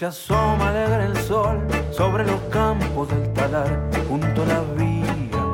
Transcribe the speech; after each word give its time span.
Se 0.00 0.06
asoma 0.06 0.70
alegre 0.70 1.04
el 1.04 1.16
sol 1.18 1.58
sobre 1.90 2.24
los 2.24 2.40
campos 2.50 3.06
del 3.10 3.30
talar, 3.34 3.90
junto 4.08 4.42
a 4.44 4.46
la 4.46 4.60
vía, 4.78 5.44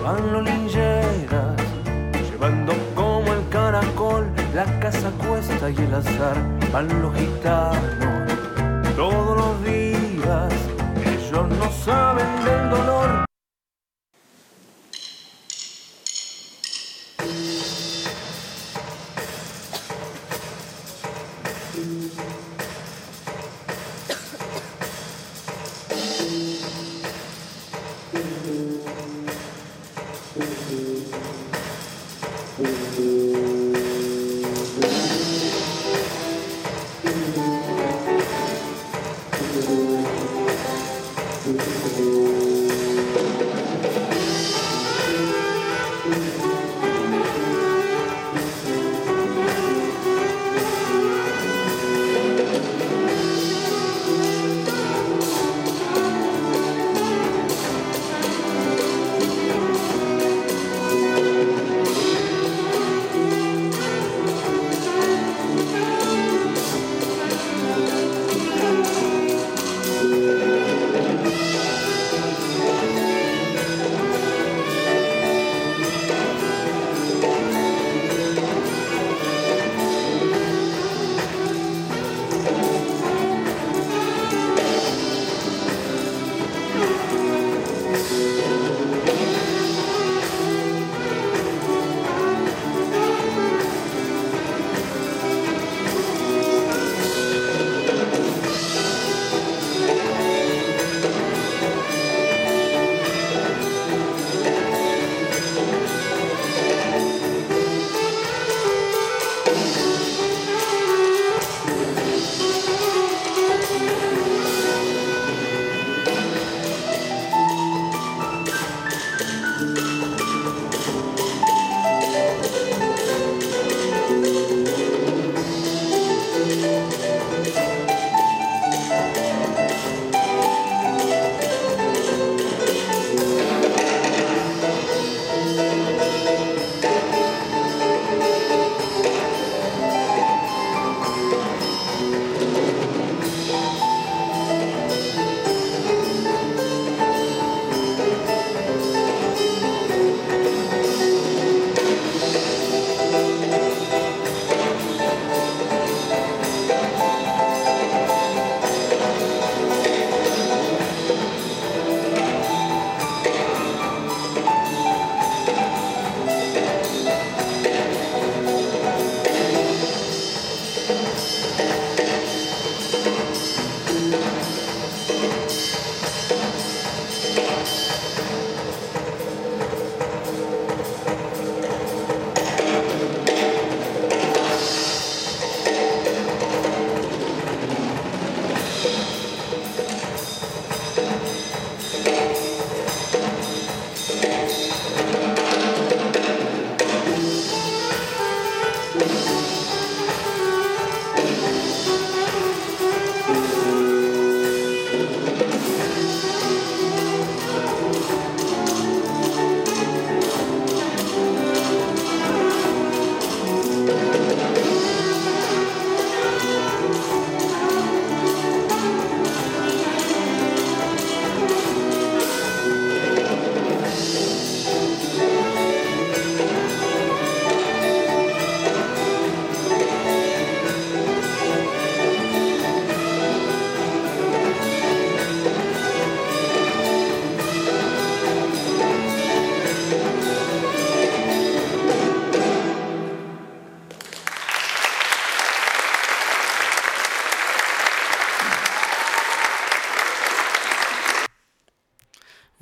van 0.00 0.32
los 0.32 0.44
lincheras, 0.44 1.56
llevando 2.30 2.72
como 2.94 3.32
el 3.32 3.48
caracol 3.48 4.32
la 4.54 4.64
casa 4.78 5.10
cuesta 5.26 5.70
y 5.70 5.74
el 5.74 5.92
azar, 5.92 6.36
van 6.72 7.02
los 7.02 7.12
gitanos 7.16 8.32
todos 8.94 9.38
los 9.38 9.64
días, 9.64 10.52
ellos 11.04 11.48
no 11.58 11.68
saben 11.84 12.33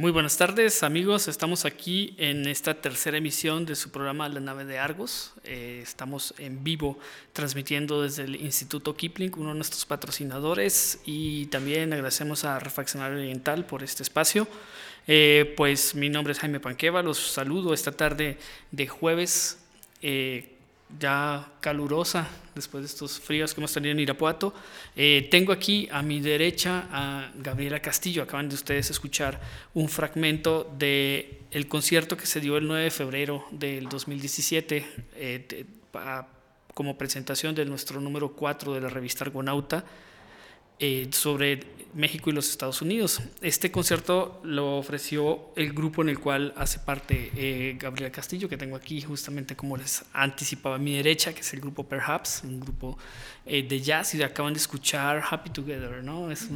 Muy 0.02 0.10
buenas 0.10 0.36
tardes 0.36 0.82
amigos, 0.82 1.28
estamos 1.28 1.64
aquí 1.64 2.16
en 2.18 2.48
esta 2.48 2.74
tercera 2.74 3.18
emisión 3.18 3.66
de 3.66 3.76
su 3.76 3.92
programa 3.92 4.28
La 4.28 4.40
nave 4.40 4.64
de 4.64 4.76
Argos. 4.76 5.32
Eh, 5.44 5.78
estamos 5.80 6.34
en 6.38 6.64
vivo 6.64 6.98
transmitiendo 7.32 8.02
desde 8.02 8.24
el 8.24 8.34
Instituto 8.34 8.96
Kipling, 8.96 9.30
uno 9.36 9.50
de 9.50 9.54
nuestros 9.54 9.86
patrocinadores, 9.86 10.98
y 11.04 11.46
también 11.46 11.92
agradecemos 11.92 12.44
a 12.44 12.58
Refaccionario 12.58 13.18
Oriental 13.18 13.64
por 13.64 13.84
este 13.84 14.02
espacio. 14.02 14.48
Eh, 15.06 15.54
pues 15.56 15.94
mi 15.94 16.08
nombre 16.08 16.32
es 16.32 16.40
Jaime 16.40 16.58
Panqueva, 16.58 17.00
los 17.04 17.18
saludo 17.18 17.72
esta 17.72 17.92
tarde 17.92 18.38
de 18.72 18.88
jueves. 18.88 19.60
Eh, 20.02 20.52
ya 20.98 21.52
calurosa 21.60 22.28
después 22.54 22.82
de 22.82 22.86
estos 22.86 23.18
fríos 23.20 23.54
que 23.54 23.60
hemos 23.60 23.72
tenido 23.72 23.92
en 23.92 24.00
Irapuato. 24.00 24.54
Eh, 24.96 25.28
tengo 25.30 25.52
aquí 25.52 25.88
a 25.90 26.02
mi 26.02 26.20
derecha 26.20 26.88
a 26.90 27.30
Gabriela 27.36 27.80
Castillo. 27.80 28.22
Acaban 28.22 28.48
de 28.48 28.54
ustedes 28.54 28.90
escuchar 28.90 29.40
un 29.74 29.88
fragmento 29.88 30.70
del 30.78 31.38
el 31.50 31.68
concierto 31.68 32.16
que 32.16 32.26
se 32.26 32.40
dio 32.40 32.56
el 32.56 32.66
9 32.66 32.84
de 32.84 32.90
febrero 32.90 33.46
del 33.50 33.88
2017 33.88 34.86
eh, 35.16 35.66
como 36.74 36.96
presentación 36.96 37.54
de 37.54 37.64
nuestro 37.64 38.00
número 38.00 38.32
4 38.32 38.74
de 38.74 38.80
la 38.80 38.88
revista 38.88 39.24
Argonauta. 39.24 39.84
Eh, 40.78 41.08
sobre 41.12 41.60
México 41.94 42.30
y 42.30 42.32
los 42.32 42.48
Estados 42.48 42.80
Unidos. 42.80 43.20
Este 43.42 43.70
concierto 43.70 44.40
lo 44.44 44.78
ofreció 44.78 45.50
el 45.56 45.72
grupo 45.72 46.02
en 46.02 46.08
el 46.08 46.18
cual 46.18 46.54
hace 46.56 46.78
parte 46.78 47.30
eh, 47.36 47.76
Gabriel 47.78 48.10
Castillo, 48.10 48.48
que 48.48 48.56
tengo 48.56 48.76
aquí 48.76 49.00
justamente 49.02 49.54
como 49.56 49.76
les 49.76 50.04
anticipaba 50.12 50.76
a 50.76 50.78
mi 50.78 50.96
derecha, 50.96 51.34
que 51.34 51.40
es 51.40 51.52
el 51.52 51.60
grupo 51.60 51.84
Perhaps, 51.84 52.42
un 52.44 52.60
grupo 52.60 52.98
eh, 53.44 53.62
de 53.62 53.80
jazz 53.80 54.14
y 54.14 54.22
acaban 54.22 54.54
de 54.54 54.58
escuchar 54.58 55.22
Happy 55.28 55.50
Together, 55.50 56.02
¿no? 56.02 56.30
Es 56.30 56.48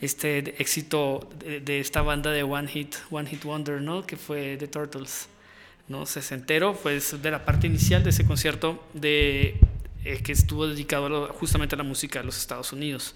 este 0.00 0.38
éxito 0.60 1.28
de, 1.38 1.80
esta 1.80 2.02
banda 2.02 2.30
de 2.30 2.42
One 2.42 2.68
Hit, 2.68 2.96
One 3.10 3.28
Hit 3.28 3.44
Wonder, 3.44 3.80
¿no? 3.80 4.06
Que 4.06 4.16
fue 4.16 4.56
The 4.56 4.68
Turtles, 4.68 5.28
¿no? 5.88 6.06
Sesentero, 6.06 6.74
fue 6.74 6.98
de 6.98 7.30
la 7.30 7.44
parte 7.44 7.66
inicial 7.66 8.02
de 8.02 8.10
ese 8.10 8.24
concierto 8.24 8.82
de, 8.94 9.56
eh, 10.04 10.22
que 10.22 10.32
estuvo 10.32 10.66
dedicado 10.66 11.28
justamente 11.34 11.74
a 11.74 11.78
la 11.78 11.84
música 11.84 12.20
de 12.20 12.24
los 12.24 12.38
Estados 12.38 12.72
Unidos. 12.72 13.14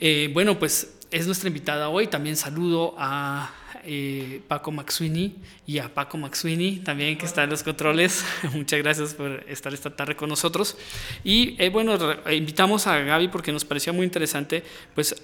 Eh, 0.00 0.30
bueno, 0.32 0.58
pues 0.58 0.92
es 1.10 1.26
nuestra 1.26 1.48
invitada 1.48 1.88
hoy. 1.88 2.08
También 2.08 2.36
saludo 2.36 2.94
a 2.98 3.52
eh, 3.84 4.40
Paco 4.48 4.72
Maxwini 4.72 5.36
y 5.66 5.78
a 5.78 5.92
Paco 5.92 6.16
Maxwini 6.16 6.78
también 6.78 7.16
que 7.16 7.26
está 7.26 7.44
en 7.44 7.50
los 7.50 7.62
controles. 7.62 8.24
Muchas 8.54 8.80
gracias 8.80 9.14
por 9.14 9.44
estar 9.48 9.72
esta 9.72 9.94
tarde 9.94 10.16
con 10.16 10.28
nosotros. 10.28 10.76
Y 11.22 11.54
eh, 11.62 11.68
bueno, 11.68 11.96
invitamos 12.32 12.86
a 12.88 12.98
Gaby 12.98 13.28
porque 13.28 13.52
nos 13.52 13.64
parecía 13.64 13.92
muy 13.92 14.04
interesante 14.04 14.64
pues 14.94 15.14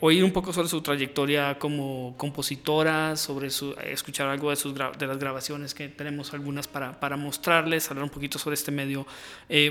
oír 0.00 0.22
un 0.22 0.30
poco 0.30 0.52
sobre 0.52 0.68
su 0.68 0.80
trayectoria 0.82 1.58
como 1.58 2.14
compositora, 2.16 3.16
sobre 3.16 3.50
su, 3.50 3.74
escuchar 3.84 4.28
algo 4.28 4.50
de, 4.50 4.56
sus 4.56 4.74
de 4.74 5.06
las 5.06 5.18
grabaciones 5.18 5.74
que 5.74 5.88
tenemos 5.88 6.32
algunas 6.32 6.68
para, 6.68 7.00
para 7.00 7.16
mostrarles, 7.16 7.90
hablar 7.90 8.04
un 8.04 8.10
poquito 8.10 8.38
sobre 8.38 8.54
este 8.54 8.70
medio 8.70 9.04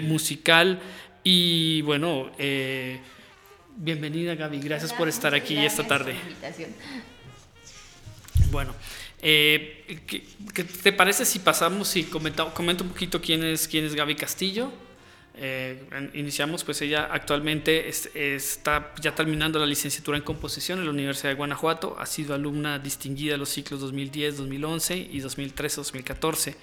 musical 0.02 0.82
y 1.24 1.82
bueno... 1.84 2.32
Bienvenida 3.84 4.36
Gaby, 4.36 4.60
gracias, 4.60 4.94
por 4.94 5.10
estar 5.10 5.34
aquí 5.34 5.58
esta 5.58 5.88
tarde. 5.88 6.14
Bueno, 8.52 8.76
eh, 9.24 10.04
¿qué, 10.06 10.64
te 10.64 10.94
parece 10.94 11.26
si 11.26 11.40
pasamos 11.40 11.96
y 11.96 12.04
comenta, 12.04 12.54
comenta 12.54 12.84
un 12.84 12.92
poquito 12.92 13.20
quién 13.20 13.44
es, 13.44 13.68
quién 13.68 13.86
es 13.86 13.96
Gaby 13.96 14.14
Castillo? 14.14 14.72
Eh, 15.36 15.84
iniciamos, 16.14 16.64
pues 16.64 16.80
ella 16.84 17.10
actualmente 17.12 17.90
está 17.90 18.94
ya 19.02 19.16
terminando 19.16 19.58
la 19.58 19.66
licenciatura 19.66 20.16
en 20.16 20.24
composición 20.24 20.78
en 20.78 20.86
la 20.86 20.92
Universidad 20.92 21.30
de 21.30 21.36
Guanajuato, 21.38 21.96
ha 21.98 22.06
sido 22.06 22.36
alumna 22.36 22.78
distinguida 22.78 23.32
de 23.32 23.40
los 23.40 23.50
ciclos 23.50 23.80
2010, 23.80 24.38
2011 24.38 24.96
y 25.12 25.20
2013, 25.22 25.78
2014. 25.78 26.56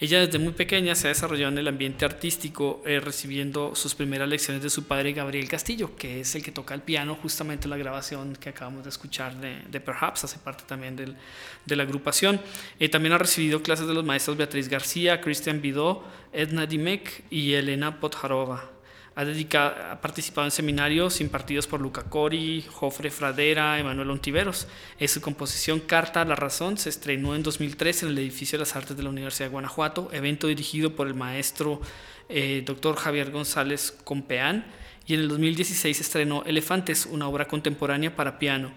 Ella 0.00 0.26
desde 0.26 0.38
muy 0.38 0.52
pequeña 0.52 0.94
se 0.94 1.06
ha 1.06 1.10
desarrollado 1.10 1.52
en 1.52 1.58
el 1.58 1.68
ambiente 1.68 2.04
artístico, 2.04 2.82
eh, 2.84 3.00
recibiendo 3.00 3.74
sus 3.74 3.94
primeras 3.94 4.28
lecciones 4.28 4.62
de 4.62 4.70
su 4.70 4.84
padre 4.84 5.12
Gabriel 5.12 5.48
Castillo, 5.48 5.94
que 5.96 6.20
es 6.20 6.34
el 6.34 6.42
que 6.42 6.50
toca 6.50 6.74
el 6.74 6.82
piano 6.82 7.14
justamente 7.14 7.64
en 7.64 7.70
la 7.70 7.76
grabación 7.76 8.34
que 8.36 8.48
acabamos 8.48 8.82
de 8.82 8.90
escuchar 8.90 9.36
de, 9.36 9.80
Perhaps, 9.80 10.24
hace 10.24 10.38
parte 10.38 10.64
también 10.66 10.96
del, 10.96 11.16
de 11.64 11.76
la 11.76 11.84
agrupación. 11.84 12.40
Eh, 12.80 12.88
también 12.88 13.12
ha 13.12 13.18
recibido 13.18 13.62
clases 13.62 13.86
de 13.86 13.94
los 13.94 14.04
maestros 14.04 14.36
Beatriz 14.36 14.68
García, 14.68 15.20
Cristian 15.20 15.60
Bidó, 15.60 16.04
Edna 16.32 16.66
Dimek 16.66 17.24
y 17.30 17.54
Elena 17.54 18.00
Potjarova. 18.00 18.73
Ha, 19.16 20.00
participado 20.00 20.44
en 20.44 20.50
seminarios 20.50 21.20
impartidos 21.20 21.68
por 21.68 21.80
Luca 21.80 22.02
Cori, 22.02 22.64
Jofre 22.68 23.12
Fradera, 23.12 23.78
Emanuel 23.78 24.10
Ontiveros. 24.10 24.66
En 24.98 25.06
su 25.06 25.20
composición 25.20 25.78
Carta 25.78 26.22
a 26.22 26.24
la 26.24 26.34
Razón 26.34 26.78
se 26.78 26.88
estrenó 26.88 27.36
en 27.36 27.44
2003 27.44 28.02
en 28.02 28.08
el 28.08 28.18
edificio 28.18 28.58
de 28.58 28.64
las 28.64 28.74
Artes 28.74 28.96
de 28.96 29.04
la 29.04 29.10
Universidad 29.10 29.46
de 29.46 29.52
Guanajuato, 29.52 30.08
evento 30.12 30.48
dirigido 30.48 30.96
por 30.96 31.06
el 31.06 31.14
maestro 31.14 31.80
eh, 32.28 32.64
Dr. 32.66 32.96
Javier 32.96 33.30
González 33.30 33.96
Compeán. 34.02 34.64
Y 35.06 35.14
en 35.14 35.20
el 35.20 35.28
2016 35.28 35.96
se 35.96 36.02
estrenó 36.02 36.42
Elefantes, 36.44 37.06
una 37.06 37.28
obra 37.28 37.44
contemporánea 37.44 38.16
para 38.16 38.40
piano. 38.40 38.72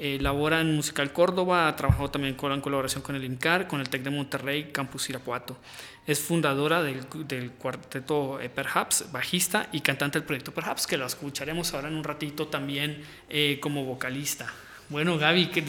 Eh, 0.00 0.18
labora 0.20 0.60
en 0.60 0.74
Musical 0.74 1.12
Córdoba, 1.12 1.66
ha 1.66 1.74
trabajado 1.74 2.10
también 2.10 2.36
en 2.38 2.60
colaboración 2.60 3.02
con 3.02 3.16
el 3.16 3.24
INCAR, 3.24 3.66
con 3.66 3.80
el 3.80 3.88
TEC 3.88 4.02
de 4.04 4.10
Monterrey, 4.10 4.70
Campus 4.72 5.10
Irapuato. 5.10 5.56
Es 6.08 6.20
fundadora 6.20 6.82
del, 6.82 7.04
del 7.26 7.50
cuarteto 7.50 8.40
eh, 8.40 8.48
Perhaps, 8.48 9.12
bajista 9.12 9.68
y 9.72 9.82
cantante 9.82 10.18
del 10.18 10.24
proyecto 10.24 10.54
Perhaps, 10.54 10.86
que 10.86 10.96
lo 10.96 11.04
escucharemos 11.04 11.74
ahora 11.74 11.88
en 11.88 11.96
un 11.96 12.02
ratito 12.02 12.48
también 12.48 13.04
eh, 13.28 13.58
como 13.60 13.84
vocalista. 13.84 14.50
Bueno, 14.88 15.18
Gaby, 15.18 15.48
que 15.48 15.60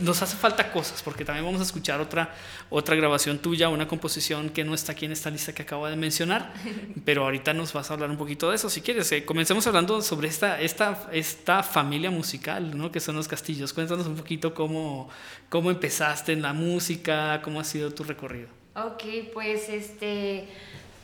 nos 0.00 0.22
hace 0.22 0.36
falta 0.36 0.72
cosas, 0.72 1.00
porque 1.00 1.24
también 1.24 1.44
vamos 1.44 1.60
a 1.60 1.62
escuchar 1.62 2.00
otra, 2.00 2.34
otra 2.68 2.96
grabación 2.96 3.38
tuya, 3.38 3.68
una 3.68 3.86
composición 3.86 4.50
que 4.50 4.64
no 4.64 4.74
está 4.74 4.90
aquí 4.90 5.04
en 5.04 5.12
esta 5.12 5.30
lista 5.30 5.54
que 5.54 5.62
acabo 5.62 5.86
de 5.86 5.94
mencionar, 5.94 6.52
pero 7.04 7.22
ahorita 7.22 7.54
nos 7.54 7.72
vas 7.72 7.88
a 7.88 7.94
hablar 7.94 8.10
un 8.10 8.16
poquito 8.16 8.50
de 8.50 8.56
eso, 8.56 8.68
si 8.68 8.80
quieres. 8.80 9.12
Eh, 9.12 9.24
comencemos 9.24 9.68
hablando 9.68 10.02
sobre 10.02 10.26
esta, 10.26 10.60
esta, 10.60 11.08
esta 11.12 11.62
familia 11.62 12.10
musical, 12.10 12.76
¿no? 12.76 12.90
que 12.90 12.98
son 12.98 13.14
los 13.14 13.28
castillos. 13.28 13.72
Cuéntanos 13.72 14.08
un 14.08 14.16
poquito 14.16 14.52
cómo, 14.52 15.08
cómo 15.48 15.70
empezaste 15.70 16.32
en 16.32 16.42
la 16.42 16.52
música, 16.52 17.40
cómo 17.42 17.60
ha 17.60 17.64
sido 17.64 17.94
tu 17.94 18.02
recorrido. 18.02 18.65
Ok, 18.84 19.04
pues 19.32 19.70
este, 19.70 20.44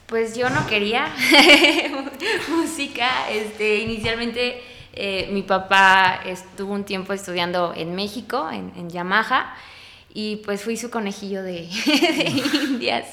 pues 0.06 0.36
yo 0.36 0.50
no 0.50 0.66
quería 0.66 1.10
música, 2.50 3.30
este, 3.30 3.78
inicialmente 3.78 4.60
eh, 4.92 5.30
mi 5.32 5.40
papá 5.40 6.20
estuvo 6.26 6.74
un 6.74 6.84
tiempo 6.84 7.14
estudiando 7.14 7.72
en 7.74 7.94
México, 7.94 8.50
en, 8.50 8.90
Yamaha, 8.90 9.56
y 10.12 10.36
pues 10.44 10.62
fui 10.62 10.76
su 10.76 10.90
conejillo 10.90 11.42
de, 11.42 11.62
indias. 12.68 13.06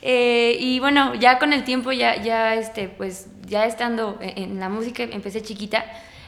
Eh, 0.00 0.56
y 0.58 0.80
bueno, 0.80 1.14
ya 1.16 1.38
con 1.38 1.52
el 1.52 1.64
tiempo, 1.64 1.92
ya, 1.92 2.22
ya, 2.22 2.54
este, 2.54 2.88
pues, 2.88 3.26
ya 3.46 3.66
estando 3.66 4.16
en 4.22 4.58
la 4.58 4.70
música, 4.70 5.02
empecé 5.02 5.42
chiquita, 5.42 5.84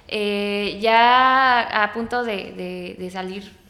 eh, 0.08 0.78
ya 0.78 1.84
a 1.84 1.90
punto 1.94 2.22
de, 2.22 2.96
de 2.98 3.10
salir 3.10 3.61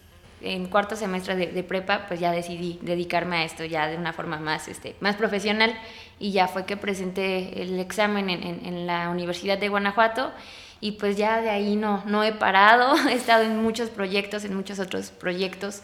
en 0.43 0.67
cuarto 0.67 0.97
semestre 0.97 1.37
de, 1.37 1.63
prepa, 1.63 2.07
pues 2.09 2.21
ya 2.21 2.33
decidí 2.33 2.79
dedicarme 2.83 3.37
a 3.37 3.45
esto 3.45 3.65
ya 3.65 3.89
de 3.89 3.97
una 3.97 4.13
forma 4.13 4.39
más, 4.39 4.69
este, 4.69 4.97
más 5.01 5.17
profesional 5.17 5.75
y 6.19 6.33
ya 6.33 6.49
fue 6.49 6.67
que 6.67 6.77
presenté 6.77 7.63
el 7.63 7.79
examen 7.79 8.29
en, 8.31 8.43
en, 8.43 8.87
la 8.87 9.11
Universidad 9.11 9.59
de 9.59 9.69
Guanajuato 9.69 10.33
y 10.81 10.93
pues 10.93 11.17
ya 11.17 11.41
de 11.41 11.51
ahí 11.51 11.77
no, 11.77 12.03
no 12.07 12.25
he 12.25 12.33
parado, 12.33 12.95
he 13.09 13.15
estado 13.15 13.45
en 13.45 13.63
muchos 13.63 13.89
proyectos, 13.89 14.45
en 14.45 14.55
muchos 14.55 14.79
otros 14.81 15.11
proyectos. 15.11 15.83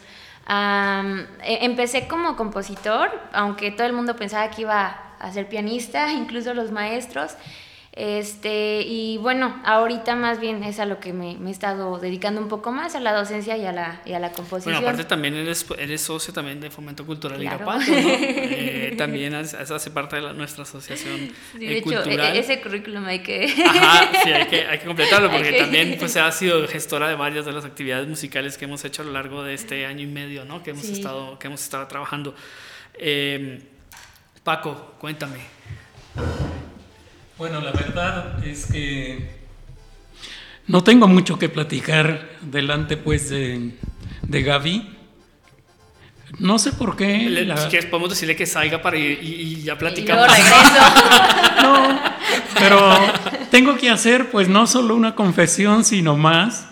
E, 0.49 1.65
empecé 1.65 2.07
como 2.07 2.35
compositor, 2.35 3.11
aunque 3.33 3.71
todo 3.71 3.87
el 3.87 3.93
mundo 3.93 4.15
pensaba 4.15 4.49
que 4.49 4.63
iba 4.63 5.15
a 5.19 5.31
ser 5.31 5.47
pianista, 5.47 6.11
incluso 6.13 6.53
los 6.53 6.71
maestros. 6.71 7.35
Este, 7.93 8.83
y 8.83 9.17
bueno, 9.17 9.59
ahorita 9.65 10.15
más 10.15 10.39
bien 10.39 10.63
es 10.63 10.79
a 10.79 10.85
lo 10.85 10.99
que 10.99 11.11
me, 11.11 11.31
he 11.31 11.49
estado 11.49 11.97
dedicando 11.97 12.39
un 12.39 12.47
poco 12.47 12.71
más, 12.71 12.95
a 12.95 12.99
la 12.99 13.13
docencia 13.13 13.57
y 13.57 13.65
a 13.65 13.71
la, 13.71 14.01
y 14.05 14.13
a 14.13 14.19
la 14.19 14.31
composición. 14.31 14.75
Bueno, 14.75 14.87
aparte 14.87 15.05
también 15.05 15.35
eres, 15.35 15.65
eres 15.77 16.01
socio 16.01 16.31
también 16.31 16.61
de 16.61 16.69
Fomento 16.69 17.05
Cultural 17.05 17.41
Irapuato, 17.41 17.91
¿no? 17.91 17.97
eh, 18.21 18.93
también 18.97 19.33
hace 19.33 19.91
parte 19.91 20.17
de 20.17 20.33
nuestra 20.33 20.63
asociación 20.63 21.31
sí, 21.51 21.57
de 21.57 21.73
eh, 21.73 21.77
hecho, 21.79 22.03
e, 22.03 22.39
ese 22.39 22.61
currículum 22.61 23.05
hay 23.05 23.19
que... 23.19 23.53
Ajá, 23.65 24.11
sí, 24.23 24.31
hay 24.31 24.45
que, 24.45 24.65
hay 24.65 24.79
que 24.79 24.85
completarlo 24.85 25.31
porque 25.31 25.53
también 25.53 25.95
pues 25.99 26.15
ha 26.15 26.31
sido 26.31 26.67
gestora 26.67 27.09
de 27.09 27.15
varias 27.15 27.45
de 27.45 27.53
las 27.53 27.65
actividades 27.65 28.07
musicales 28.07 28.57
que 28.57 28.65
hemos 28.65 28.85
hecho 28.85 29.01
a 29.01 29.05
lo 29.05 29.11
largo 29.11 29.43
de 29.43 29.55
este 29.55 29.87
año 29.87 30.03
y 30.03 30.07
medio, 30.07 30.45
¿no? 30.45 30.61
Que 30.61 30.71
hemos, 30.71 30.85
estado, 30.85 31.39
que 31.39 31.47
hemos 31.47 31.61
estado 31.61 31.87
trabajando. 31.87 32.35
Eh, 32.93 33.61
Paco, 34.43 34.95
cuéntame. 34.99 35.39
Bueno, 37.39 37.61
la 37.61 37.71
verdad 37.71 38.45
es 38.45 38.65
que 38.65 39.29
no 40.67 40.83
tengo 40.83 41.07
mucho 41.07 41.39
que 41.39 41.47
platicar 41.47 42.31
delante 42.41 42.97
pues 42.97 43.29
de, 43.29 43.75
de 44.23 44.43
Gaby. 44.43 44.97
No 46.39 46.59
sé 46.59 46.73
por 46.73 46.97
qué. 46.97 47.29
Le, 47.29 47.45
podemos 47.83 48.09
decirle 48.09 48.35
que 48.35 48.45
salga 48.45 48.81
para 48.81 48.97
ir 48.97 49.23
y, 49.23 49.63
ya 49.63 49.77
platicamos. 49.77 50.27
no, 51.61 52.01
pero 52.59 52.97
tengo 53.49 53.77
que 53.77 53.89
hacer 53.89 54.29
pues 54.31 54.49
no 54.49 54.67
solo 54.67 54.93
una 54.93 55.15
confesión, 55.15 55.85
sino 55.85 56.17
más. 56.17 56.67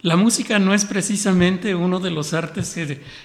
La 0.00 0.16
música 0.16 0.58
no 0.58 0.72
es 0.72 0.86
precisamente 0.86 1.74
uno 1.74 2.00
de 2.00 2.10
los 2.12 2.32
artes 2.32 2.74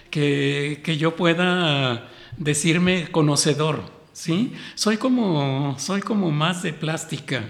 que, 0.10 0.82
que 0.84 0.98
yo 0.98 1.16
pueda 1.16 2.10
decirme 2.36 3.08
conocedor. 3.10 4.03
¿Sí? 4.14 4.54
Soy 4.76 4.98
como, 4.98 5.78
soy 5.78 6.02
como 6.02 6.32
más 6.32 6.64
de 6.64 6.72
plástica. 6.72 7.44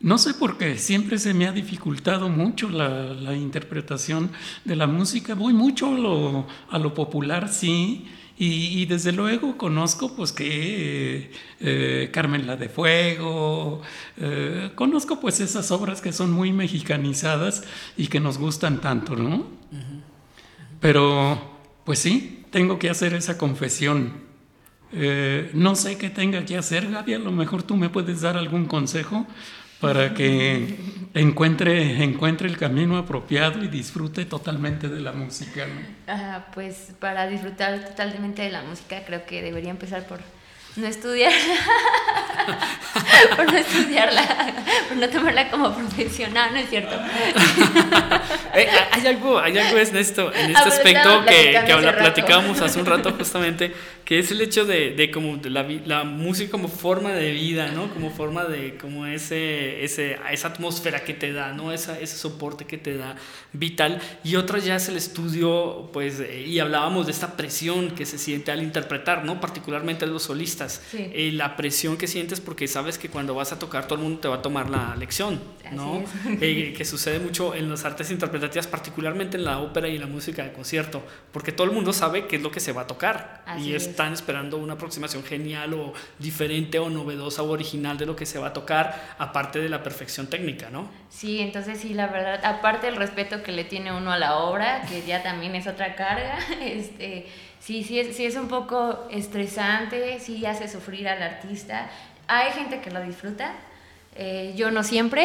No 0.00 0.18
sé 0.18 0.34
por 0.34 0.58
qué, 0.58 0.76
siempre 0.76 1.18
se 1.18 1.32
me 1.32 1.46
ha 1.46 1.52
dificultado 1.52 2.28
mucho 2.28 2.68
la, 2.68 3.34
interpretación 3.34 4.30
de 4.64 4.76
la 4.76 4.86
música. 4.86 5.34
Voy 5.34 5.54
mucho 5.54 5.94
a 5.94 5.98
lo, 5.98 6.46
a 6.68 6.78
lo 6.78 6.92
popular, 6.92 7.48
sí, 7.48 8.06
y, 8.36 8.84
desde 8.86 9.12
luego 9.12 9.56
conozco 9.56 10.16
pues 10.16 10.32
que 10.32 11.30
eh, 11.60 12.10
Carmen 12.12 12.48
la 12.48 12.56
de 12.56 12.68
Fuego, 12.68 13.80
eh, 14.16 14.72
conozco 14.74 15.20
pues 15.20 15.38
esas 15.38 15.70
obras 15.70 16.00
que 16.00 16.12
son 16.12 16.32
muy 16.32 16.52
mexicanizadas 16.52 17.62
y 17.96 18.08
que 18.08 18.18
nos 18.18 18.38
gustan 18.38 18.80
tanto, 18.80 19.14
¿no? 19.14 19.46
Pero 20.80 21.40
pues 21.84 22.00
sí, 22.00 22.44
tengo 22.50 22.80
que 22.80 22.90
hacer 22.90 23.14
esa 23.14 23.38
confesión. 23.38 24.23
Eh, 24.96 25.50
no 25.54 25.74
sé 25.74 25.98
qué 25.98 26.10
tenga 26.10 26.44
que 26.44 26.56
hacer, 26.56 26.90
Gaby, 26.90 27.14
a 27.14 27.18
lo 27.18 27.32
mejor 27.32 27.62
tú 27.62 27.76
me 27.76 27.88
puedes 27.88 28.20
dar 28.20 28.36
algún 28.36 28.66
consejo 28.66 29.26
para 29.80 30.14
que 30.14 30.78
encuentre, 31.12 32.02
encuentre 32.02 32.48
el 32.48 32.56
camino 32.56 32.96
apropiado 32.96 33.62
y 33.62 33.68
disfrute 33.68 34.24
totalmente 34.24 34.88
de 34.88 35.00
la 35.00 35.12
música. 35.12 35.66
pues 36.54 36.92
para 37.00 37.26
disfrutar 37.26 37.84
totalmente 37.84 38.42
de 38.42 38.50
la 38.50 38.62
música 38.62 39.02
creo 39.04 39.26
que 39.26 39.42
debería 39.42 39.70
empezar 39.70 40.06
por 40.06 40.20
no 40.76 40.86
estudiar, 40.86 41.32
por 43.36 43.52
no 43.52 43.58
estudiarla, 43.58 44.22
por 44.88 44.96
no 44.96 45.08
tomarla 45.08 45.50
como 45.50 45.72
profesional, 45.72 46.52
¿no 46.52 46.58
es 46.58 46.70
cierto? 46.70 46.94
Eh, 48.56 48.68
hay 48.92 49.04
algo, 49.08 49.40
hay 49.40 49.58
algo 49.58 49.76
en 49.76 49.96
esto, 49.96 50.32
en 50.32 50.52
este 50.52 50.68
aspecto 50.68 51.24
que, 51.24 51.60
que 51.66 51.74
platicábamos 51.74 52.60
hace 52.60 52.78
un 52.78 52.86
rato 52.86 53.10
justamente, 53.10 53.74
que 54.04 54.18
es 54.18 54.30
el 54.30 54.40
hecho 54.42 54.66
de, 54.66 54.90
de 54.90 55.10
como 55.10 55.40
la, 55.44 55.62
la, 55.62 56.04
música 56.04 56.50
como 56.50 56.68
forma 56.68 57.12
de 57.12 57.32
vida, 57.32 57.68
¿no? 57.68 57.92
Como 57.92 58.10
forma 58.10 58.44
de, 58.44 58.76
como 58.76 59.06
ese, 59.06 59.82
ese, 59.82 60.18
esa 60.30 60.48
atmósfera 60.48 61.04
que 61.04 61.14
te 61.14 61.32
da, 61.32 61.52
¿no? 61.52 61.72
Esa, 61.72 61.98
ese 61.98 62.16
soporte 62.16 62.66
que 62.66 62.76
te 62.76 62.96
da 62.96 63.16
vital. 63.54 64.00
Y 64.22 64.36
otra 64.36 64.58
ya 64.58 64.76
es 64.76 64.88
el 64.88 64.96
estudio, 64.96 65.88
pues, 65.92 66.20
eh, 66.20 66.44
y 66.46 66.58
hablábamos 66.58 67.06
de 67.06 67.12
esta 67.12 67.36
presión 67.36 67.92
que 67.92 68.04
se 68.04 68.18
siente 68.18 68.52
al 68.52 68.62
interpretar, 68.62 69.24
¿no? 69.24 69.40
Particularmente 69.40 70.06
los 70.06 70.24
solistas. 70.24 70.82
Eh, 70.92 71.30
la 71.32 71.56
presión 71.56 71.96
que 71.96 72.06
sientes 72.06 72.40
porque 72.40 72.68
sabes 72.68 72.98
que 72.98 73.08
cuando 73.08 73.34
vas 73.34 73.52
a 73.52 73.58
tocar 73.58 73.86
todo 73.86 73.98
el 73.98 74.04
mundo 74.04 74.20
te 74.20 74.28
va 74.28 74.36
a 74.36 74.42
tomar 74.42 74.68
la 74.68 74.94
lección, 74.96 75.40
¿no? 75.72 76.04
Eh, 76.40 76.74
que 76.76 76.84
sucede 76.84 77.20
mucho 77.20 77.54
en 77.54 77.70
las 77.70 77.84
artes 77.84 78.10
interpretativas, 78.10 78.66
particularmente 78.66 79.36
en 79.36 79.44
la 79.44 79.60
ópera 79.60 79.88
y 79.88 79.94
en 79.94 80.00
la 80.00 80.06
música 80.06 80.42
de 80.42 80.52
concierto, 80.52 81.02
porque 81.32 81.52
todo 81.52 81.66
el 81.66 81.72
mundo 81.72 81.92
sabe 81.92 82.26
qué 82.26 82.36
es 82.36 82.42
lo 82.42 82.50
que 82.50 82.60
se 82.60 82.72
va 82.72 82.82
a 82.82 82.86
tocar. 82.86 83.44
y 83.58 83.72
es 83.72 83.93
están 83.94 84.12
esperando 84.12 84.58
una 84.58 84.74
aproximación 84.74 85.22
genial 85.22 85.72
o 85.74 85.92
diferente 86.18 86.80
o 86.80 86.90
novedosa 86.90 87.44
o 87.44 87.50
original 87.50 87.96
de 87.96 88.06
lo 88.06 88.16
que 88.16 88.26
se 88.26 88.40
va 88.40 88.48
a 88.48 88.52
tocar, 88.52 89.14
aparte 89.18 89.60
de 89.60 89.68
la 89.68 89.84
perfección 89.84 90.26
técnica, 90.26 90.68
¿no? 90.68 90.88
Sí, 91.10 91.38
entonces 91.38 91.78
sí, 91.78 91.94
la 91.94 92.08
verdad, 92.08 92.44
aparte 92.44 92.86
del 92.86 92.96
respeto 92.96 93.44
que 93.44 93.52
le 93.52 93.62
tiene 93.62 93.92
uno 93.92 94.10
a 94.10 94.18
la 94.18 94.38
obra, 94.38 94.82
que 94.88 95.02
ya 95.06 95.22
también 95.22 95.54
es 95.54 95.68
otra 95.68 95.94
carga, 95.94 96.38
este, 96.60 97.26
sí, 97.60 97.84
sí 97.84 98.00
es, 98.00 98.16
sí 98.16 98.26
es 98.26 98.34
un 98.34 98.48
poco 98.48 99.06
estresante, 99.12 100.18
sí 100.18 100.44
hace 100.44 100.66
sufrir 100.66 101.06
al 101.08 101.22
artista. 101.22 101.88
Hay 102.26 102.50
gente 102.50 102.80
que 102.80 102.90
lo 102.90 103.00
disfruta, 103.00 103.54
eh, 104.16 104.54
yo 104.56 104.72
no 104.72 104.82
siempre, 104.82 105.24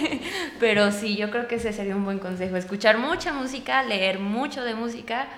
pero 0.60 0.92
sí, 0.92 1.14
yo 1.16 1.30
creo 1.30 1.46
que 1.46 1.56
ese 1.56 1.74
sería 1.74 1.94
un 1.94 2.06
buen 2.06 2.20
consejo. 2.20 2.56
Escuchar 2.56 2.96
mucha 2.96 3.34
música, 3.34 3.82
leer 3.82 4.18
mucho 4.18 4.64
de 4.64 4.74
música 4.74 5.28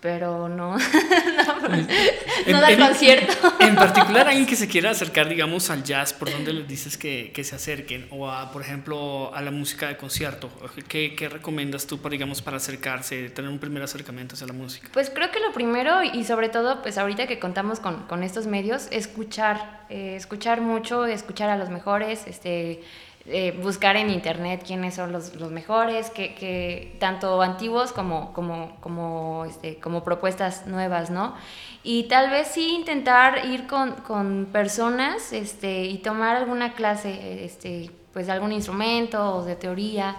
pero 0.00 0.48
no, 0.48 0.76
no, 2.46 2.60
da 2.60 2.76
concierto. 2.76 3.52
En, 3.58 3.74
particular, 3.74 4.28
alguien 4.28 4.46
que 4.46 4.54
se 4.54 4.68
quiera 4.68 4.90
acercar, 4.90 5.28
digamos, 5.28 5.70
al 5.70 5.82
jazz, 5.82 6.12
¿por 6.12 6.30
dónde 6.30 6.52
les 6.52 6.68
dices 6.68 6.96
que, 6.96 7.32
que 7.34 7.42
se 7.42 7.56
acerquen? 7.56 8.06
O, 8.10 8.30
a, 8.30 8.52
por 8.52 8.62
ejemplo, 8.62 9.34
a 9.34 9.42
la 9.42 9.50
música 9.50 9.88
de 9.88 9.96
concierto. 9.96 10.50
¿Qué, 10.88 11.16
¿Qué, 11.16 11.28
recomiendas 11.28 11.86
tú, 11.86 11.98
para, 11.98 12.12
digamos, 12.12 12.42
para 12.42 12.58
acercarse, 12.58 13.30
tener 13.30 13.50
un 13.50 13.58
primer 13.58 13.82
acercamiento 13.82 14.34
hacia 14.34 14.46
la 14.46 14.52
música? 14.52 14.88
Pues 14.92 15.10
creo 15.10 15.32
que 15.32 15.40
lo 15.40 15.52
primero, 15.52 16.04
y 16.04 16.24
sobre 16.24 16.48
todo, 16.48 16.80
pues 16.82 16.96
ahorita 16.96 17.26
que 17.26 17.40
contamos 17.40 17.80
con, 17.80 18.06
con 18.06 18.22
estos 18.22 18.46
medios, 18.46 18.86
escuchar, 18.92 19.84
eh, 19.88 20.14
escuchar 20.16 20.60
mucho, 20.60 21.06
escuchar 21.06 21.50
a 21.50 21.56
los 21.56 21.70
mejores, 21.70 22.22
este 22.26 22.82
eh, 23.30 23.58
buscar 23.62 23.96
en 23.96 24.10
internet 24.10 24.62
quiénes 24.66 24.94
son 24.94 25.12
los, 25.12 25.34
los 25.36 25.50
mejores, 25.50 26.10
que, 26.10 26.34
que, 26.34 26.96
tanto 26.98 27.42
antiguos 27.42 27.92
como, 27.92 28.32
como, 28.32 28.76
como, 28.80 29.44
este, 29.44 29.76
como 29.78 30.02
propuestas 30.02 30.66
nuevas, 30.66 31.10
¿no? 31.10 31.34
Y 31.82 32.04
tal 32.04 32.30
vez 32.30 32.48
sí 32.48 32.74
intentar 32.74 33.44
ir 33.46 33.66
con, 33.66 33.92
con 33.96 34.48
personas 34.50 35.32
este, 35.32 35.84
y 35.84 35.98
tomar 35.98 36.36
alguna 36.36 36.72
clase, 36.72 37.44
este, 37.44 37.90
pues 38.12 38.28
algún 38.28 38.52
instrumento 38.52 39.36
o 39.36 39.44
de 39.44 39.56
teoría. 39.56 40.16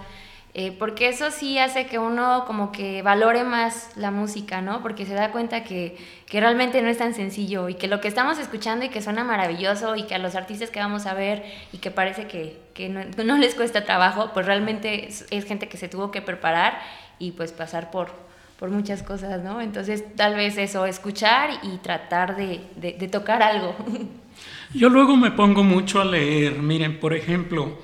Eh, 0.52 0.74
porque 0.76 1.08
eso 1.08 1.30
sí 1.30 1.58
hace 1.58 1.86
que 1.86 2.00
uno 2.00 2.42
como 2.44 2.72
que 2.72 3.02
valore 3.02 3.44
más 3.44 3.90
la 3.94 4.10
música, 4.10 4.60
¿no? 4.60 4.82
Porque 4.82 5.06
se 5.06 5.14
da 5.14 5.30
cuenta 5.30 5.62
que, 5.62 5.96
que, 6.26 6.40
realmente 6.40 6.82
no 6.82 6.88
es 6.88 6.98
tan 6.98 7.14
sencillo 7.14 7.68
y 7.68 7.74
que 7.74 7.86
lo 7.86 8.00
que 8.00 8.08
estamos 8.08 8.36
escuchando 8.40 8.84
y 8.84 8.88
que 8.88 9.00
suena 9.00 9.22
maravilloso 9.22 9.94
y 9.94 10.04
que 10.04 10.16
a 10.16 10.18
los 10.18 10.34
artistas 10.34 10.70
que 10.70 10.80
vamos 10.80 11.06
a 11.06 11.14
ver 11.14 11.44
y 11.72 11.78
que 11.78 11.92
parece 11.92 12.26
que, 12.26 12.58
que 12.74 12.88
no, 12.88 13.36
les 13.38 13.54
cuesta 13.54 13.84
trabajo, 13.84 14.30
pues 14.34 14.44
realmente 14.44 15.06
es, 15.06 15.44
gente 15.44 15.68
que 15.68 15.76
se 15.76 15.88
tuvo 15.88 16.10
que 16.10 16.20
preparar 16.20 16.80
y 17.20 17.30
pues 17.30 17.52
pasar 17.52 17.92
por, 17.92 18.10
por 18.58 18.70
muchas 18.70 19.04
cosas, 19.04 19.44
¿no? 19.44 19.60
Entonces 19.60 20.04
tal 20.16 20.34
vez 20.34 20.58
eso, 20.58 20.84
escuchar 20.84 21.60
y 21.62 21.76
tratar 21.78 22.34
de, 22.34 22.60
de 22.74 23.08
tocar 23.08 23.40
algo. 23.44 23.76
Yo 24.74 24.88
luego 24.88 25.16
me 25.16 25.30
pongo 25.30 25.62
mucho 25.62 26.00
a 26.00 26.04
leer, 26.04 26.54
miren, 26.54 26.98
por 26.98 27.14
ejemplo, 27.14 27.78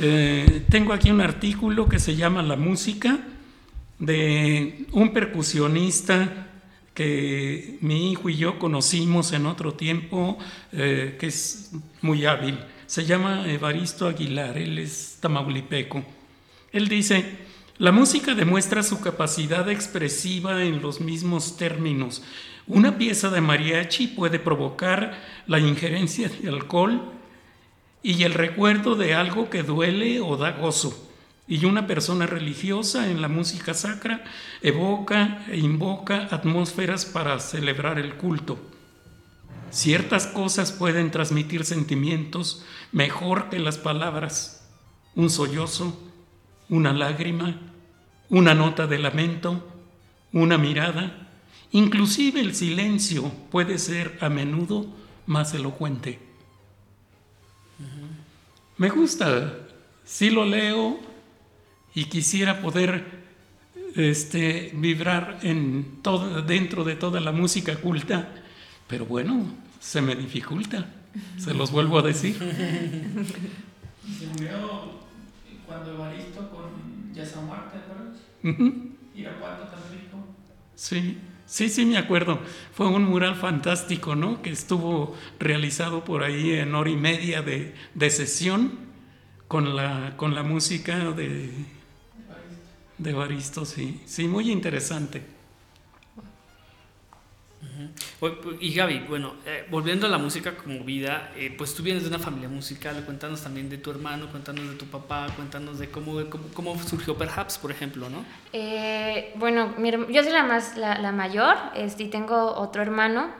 eh, 0.00 0.64
tengo 0.68 0.92
aquí 0.92 1.10
un 1.10 1.20
artículo 1.20 1.88
que 1.88 1.98
se 1.98 2.14
llama 2.14 2.42
La 2.42 2.56
música 2.56 3.18
de 3.98 4.86
un 4.92 5.12
percusionista 5.12 6.46
que 6.94 7.78
mi 7.80 8.12
hijo 8.12 8.28
y 8.28 8.36
yo 8.36 8.58
conocimos 8.58 9.32
en 9.32 9.46
otro 9.46 9.74
tiempo, 9.74 10.38
eh, 10.72 11.16
que 11.18 11.26
es 11.26 11.72
muy 12.00 12.26
hábil. 12.26 12.58
Se 12.86 13.04
llama 13.04 13.50
Evaristo 13.50 14.06
Aguilar, 14.06 14.56
él 14.56 14.78
es 14.78 15.18
tamaulipeco. 15.20 16.04
Él 16.72 16.88
dice, 16.88 17.24
la 17.78 17.92
música 17.92 18.34
demuestra 18.34 18.82
su 18.82 19.00
capacidad 19.00 19.68
expresiva 19.68 20.64
en 20.64 20.80
los 20.80 21.00
mismos 21.00 21.56
términos. 21.56 22.22
Una 22.66 22.98
pieza 22.98 23.30
de 23.30 23.40
mariachi 23.40 24.08
puede 24.08 24.38
provocar 24.38 25.18
la 25.46 25.58
injerencia 25.58 26.28
de 26.28 26.48
alcohol, 26.48 27.17
y 28.02 28.22
el 28.22 28.34
recuerdo 28.34 28.94
de 28.94 29.14
algo 29.14 29.50
que 29.50 29.62
duele 29.62 30.20
o 30.20 30.36
da 30.36 30.52
gozo. 30.52 31.06
Y 31.46 31.64
una 31.64 31.86
persona 31.86 32.26
religiosa 32.26 33.10
en 33.10 33.22
la 33.22 33.28
música 33.28 33.72
sacra 33.72 34.22
evoca 34.62 35.44
e 35.48 35.56
invoca 35.56 36.28
atmósferas 36.30 37.06
para 37.06 37.40
celebrar 37.40 37.98
el 37.98 38.14
culto. 38.14 38.58
Ciertas 39.70 40.26
cosas 40.26 40.72
pueden 40.72 41.10
transmitir 41.10 41.64
sentimientos 41.64 42.64
mejor 42.92 43.48
que 43.48 43.58
las 43.58 43.78
palabras. 43.78 44.68
Un 45.14 45.30
sollozo, 45.30 45.98
una 46.68 46.92
lágrima, 46.92 47.58
una 48.28 48.54
nota 48.54 48.86
de 48.86 48.98
lamento, 48.98 49.66
una 50.32 50.58
mirada, 50.58 51.28
inclusive 51.72 52.40
el 52.40 52.54
silencio 52.54 53.30
puede 53.50 53.78
ser 53.78 54.18
a 54.20 54.28
menudo 54.28 54.86
más 55.26 55.54
elocuente. 55.54 56.27
Me 58.78 58.90
gusta, 58.90 59.54
sí 60.04 60.30
lo 60.30 60.44
leo 60.44 61.00
y 61.96 62.04
quisiera 62.04 62.60
poder 62.60 63.04
este, 63.96 64.70
vibrar 64.72 65.40
en 65.42 65.98
todo, 66.00 66.42
dentro 66.42 66.84
de 66.84 66.94
toda 66.94 67.20
la 67.20 67.32
música 67.32 67.74
culta, 67.76 68.28
pero 68.86 69.04
bueno, 69.04 69.52
se 69.80 70.00
me 70.00 70.14
dificulta, 70.14 70.86
se 71.38 71.54
los 71.54 71.72
vuelvo 71.72 71.98
a 71.98 72.02
decir. 72.02 72.36
Se 74.16 74.26
murió 74.28 74.92
cuando 75.66 75.94
Evaristo 75.94 76.48
con 76.48 77.12
Yasa 77.12 77.40
Muerte, 77.40 77.78
¿verdad? 77.88 78.64
Irapuato 79.16 79.64
Tampico. 79.64 80.24
Sí. 80.76 81.18
Sí, 81.48 81.68
sí, 81.70 81.86
me 81.86 81.96
acuerdo. 81.96 82.40
Fue 82.74 82.88
un 82.88 83.04
mural 83.04 83.34
fantástico, 83.34 84.14
¿no? 84.14 84.42
Que 84.42 84.50
estuvo 84.50 85.16
realizado 85.40 86.04
por 86.04 86.22
ahí 86.22 86.52
en 86.52 86.74
hora 86.74 86.90
y 86.90 86.96
media 86.96 87.40
de, 87.42 87.74
de 87.94 88.10
sesión 88.10 88.78
con 89.48 89.74
la, 89.74 90.14
con 90.16 90.34
la 90.34 90.42
música 90.42 91.12
de, 91.12 91.50
de 92.98 93.12
Baristo, 93.12 93.64
sí. 93.64 94.00
Sí, 94.06 94.28
muy 94.28 94.50
interesante. 94.50 95.22
Y 98.60 98.74
Gaby, 98.74 99.00
bueno, 99.08 99.34
eh, 99.46 99.66
volviendo 99.70 100.06
a 100.06 100.10
la 100.10 100.18
música 100.18 100.56
como 100.56 100.80
vida, 100.80 101.32
eh, 101.36 101.54
pues 101.56 101.74
tú 101.74 101.82
vienes 101.82 102.02
de 102.02 102.08
una 102.08 102.18
familia 102.18 102.48
musical, 102.48 103.04
cuéntanos 103.04 103.42
también 103.42 103.68
de 103.68 103.78
tu 103.78 103.90
hermano, 103.90 104.28
cuéntanos 104.30 104.68
de 104.68 104.74
tu 104.74 104.86
papá, 104.86 105.28
cuéntanos 105.36 105.78
de 105.78 105.88
cómo, 105.88 106.18
cómo, 106.54 106.78
surgió 106.82 107.16
Perhaps, 107.16 107.58
por 107.58 107.70
ejemplo, 107.70 108.08
¿no? 108.10 108.24
Eh, 108.52 109.32
bueno, 109.36 109.74
yo 110.08 110.22
soy 110.22 110.32
la, 110.32 110.42
más, 110.42 110.76
la, 110.76 111.12
mayor 111.12 111.56
este, 111.76 112.04
y 112.04 112.08
tengo 112.08 112.54
otro 112.54 112.82
hermano, 112.82 113.30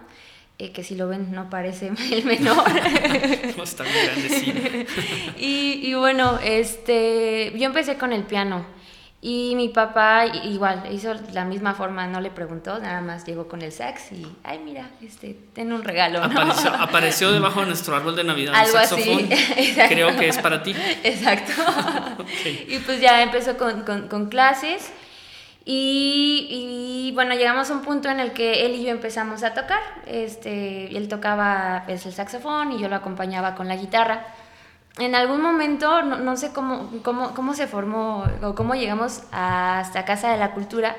que 0.59 0.83
si 0.83 0.97
lo 0.97 1.09
ven 1.09 1.33
no 1.33 1.51
parece 1.51 1.91
el 2.13 2.25
menor. 2.25 2.57
no, 3.57 3.63
está 3.63 3.85
muy 3.85 3.93
grande, 4.05 4.29
sí. 4.29 4.87
y, 5.39 5.89
y 5.89 5.95
bueno, 5.95 6.39
este, 6.43 7.53
yo 7.57 7.67
empecé 7.67 7.97
con 7.97 8.13
el 8.13 8.23
piano. 8.23 8.78
Y 9.21 9.55
mi 9.57 9.69
papá 9.69 10.27
igual, 10.27 10.85
hizo 10.93 11.13
la 11.33 11.45
misma 11.45 11.75
forma, 11.75 12.07
no 12.07 12.21
le 12.21 12.31
preguntó, 12.31 12.79
nada 12.79 13.01
más 13.01 13.27
llegó 13.27 13.49
con 13.49 13.63
el 13.63 13.73
sax 13.73 14.13
y, 14.13 14.25
ay, 14.45 14.61
mira, 14.65 14.91
este, 15.03 15.37
ten 15.55 15.73
un 15.73 15.83
regalo. 15.83 16.23
Apareció, 16.79 17.33
debajo 17.33 17.61
de 17.61 17.67
nuestro 17.67 17.97
árbol 17.97 18.15
de 18.15 18.23
Navidad 18.23 18.55
Algo 18.55 18.75
saxofón. 18.75 19.29
Así. 19.33 19.75
Creo 19.89 20.17
que 20.17 20.29
es 20.29 20.39
para 20.39 20.63
ti. 20.63 20.73
Exacto. 21.03 21.53
Y 22.69 22.79
pues 22.79 23.01
ya 23.01 23.21
empezó 23.25 23.57
con, 23.57 23.83
con, 23.83 24.29
clases 24.29 24.93
y, 25.65 27.09
y, 27.09 27.13
bueno, 27.15 27.35
llegamos 27.35 27.71
a 27.71 27.73
un 27.73 27.83
punto 27.83 28.09
en 28.09 28.21
el 28.21 28.33
que 28.33 28.67
él 28.67 28.77
y 28.77 28.85
yo 28.85 28.91
empezamos 28.91 29.43
a 29.43 29.53
tocar. 29.53 29.81
Este, 30.07 30.97
él 30.97 31.09
tocaba 31.09 31.83
pues, 31.87 32.07
el 32.07 32.13
saxofón 32.13 32.71
y 32.71 32.79
yo 32.79 32.89
lo 32.89 32.95
acompañaba 32.95 33.57
con 33.57 33.67
la 33.67 33.75
guitarra. 33.75 34.29
En 34.99 35.15
algún 35.15 35.41
momento, 35.41 36.03
no, 36.03 36.37
sé 36.37 36.53
cómo, 36.53 36.91
cómo, 37.03 37.35
cómo, 37.35 37.55
se 37.55 37.67
formó 37.67 38.25
o 38.43 38.55
cómo 38.55 38.75
llegamos 38.75 39.23
hasta 39.31 40.05
Casa 40.05 40.31
de 40.31 40.39
la 40.39 40.53
Cultura, 40.53 40.97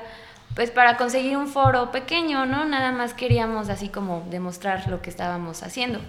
pues 0.54 0.70
para 0.70 0.96
conseguir 0.96 1.36
un 1.36 1.46
foro 1.46 1.90
pequeño, 1.90 2.46
¿no? 2.46 2.64
Nada 2.64 2.92
más 2.92 3.14
queríamos 3.14 3.68
así 3.68 3.88
como 3.88 4.26
demostrar 4.30 4.88
lo 4.88 5.02
que 5.02 5.10
estábamos 5.10 5.62
haciendo. 5.62 6.00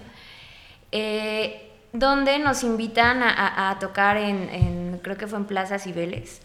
Eh, 0.90 1.70
donde 1.92 2.38
nos 2.38 2.64
invitan 2.64 3.22
a, 3.22 3.76
tocar 3.78 4.16
en, 4.16 4.98
creo 5.02 5.18
que 5.18 5.26
fue 5.26 5.38
en 5.38 5.44
Plaza 5.44 5.78
Cibeles, 5.78 6.40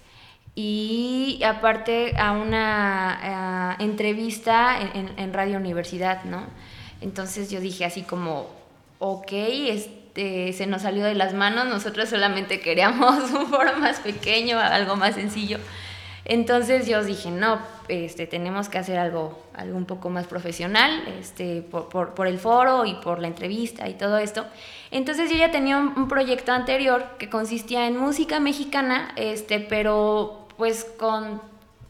y 0.55 1.41
aparte 1.45 2.17
a 2.17 2.31
una 2.31 3.77
entrevista 3.79 4.79
en, 4.81 5.11
en, 5.17 5.33
Radio 5.33 5.57
Universidad, 5.57 6.23
¿no? 6.25 6.43
Entonces 6.99 7.49
yo 7.49 7.61
dije 7.61 7.85
así 7.85 8.01
como, 8.01 8.47
ok, 8.99 9.31
este, 10.17 10.51
se 10.53 10.65
nos 10.65 10.81
salió 10.81 11.05
de 11.05 11.13
las 11.13 11.35
manos, 11.35 11.67
nosotros 11.67 12.09
solamente 12.09 12.59
queríamos 12.59 13.31
un 13.31 13.47
foro 13.47 13.77
más 13.77 13.99
pequeño, 13.99 14.57
algo 14.57 14.95
más 14.95 15.13
sencillo. 15.13 15.59
Entonces 16.25 16.87
yo 16.87 17.03
dije, 17.03 17.29
no, 17.29 17.59
este, 17.87 18.25
tenemos 18.25 18.67
que 18.67 18.79
hacer 18.79 18.97
algo, 18.97 19.39
algo 19.53 19.77
un 19.77 19.85
poco 19.85 20.09
más 20.09 20.25
profesional 20.25 21.03
este, 21.19 21.61
por, 21.61 22.27
el 22.27 22.39
foro 22.39 22.85
y 22.85 22.95
por 22.95 23.19
la 23.19 23.27
entrevista 23.27 23.87
y 23.87 23.93
todo 23.93 24.17
esto. 24.17 24.45
Entonces 24.89 25.29
yo 25.29 25.37
ya 25.37 25.51
tenía 25.51 25.77
un, 25.77 26.07
proyecto 26.07 26.51
anterior 26.51 27.05
que 27.19 27.29
consistía 27.29 27.85
en 27.85 27.95
música 27.97 28.39
mexicana, 28.39 29.13
este, 29.17 29.59
pero 29.59 30.47
pues 30.57 30.83
con 30.97 31.41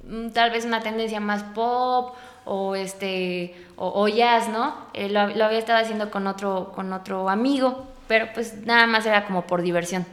mm, 0.03 0.31
tal 0.33 0.51
vez 0.51 0.65
una 0.65 0.81
tendencia 0.81 1.21
más 1.21 1.43
pop 1.43 2.13
o, 2.43 2.75
este, 2.75 3.55
o, 3.77 4.07
jazz, 4.09 4.49
¿no? 4.49 4.75
Eh, 4.93 5.09
lo, 5.09 5.27
lo, 5.27 5.45
había 5.45 5.59
estado 5.59 5.79
haciendo 5.79 6.11
con 6.11 6.27
otro, 6.27 6.71
con 6.75 6.93
otro 6.93 7.29
amigo, 7.29 7.87
pero 8.07 8.27
pues 8.33 8.65
nada 8.65 8.87
más 8.87 9.05
era 9.05 9.25
como 9.25 9.47
por 9.47 9.61
diversión. 9.61 10.05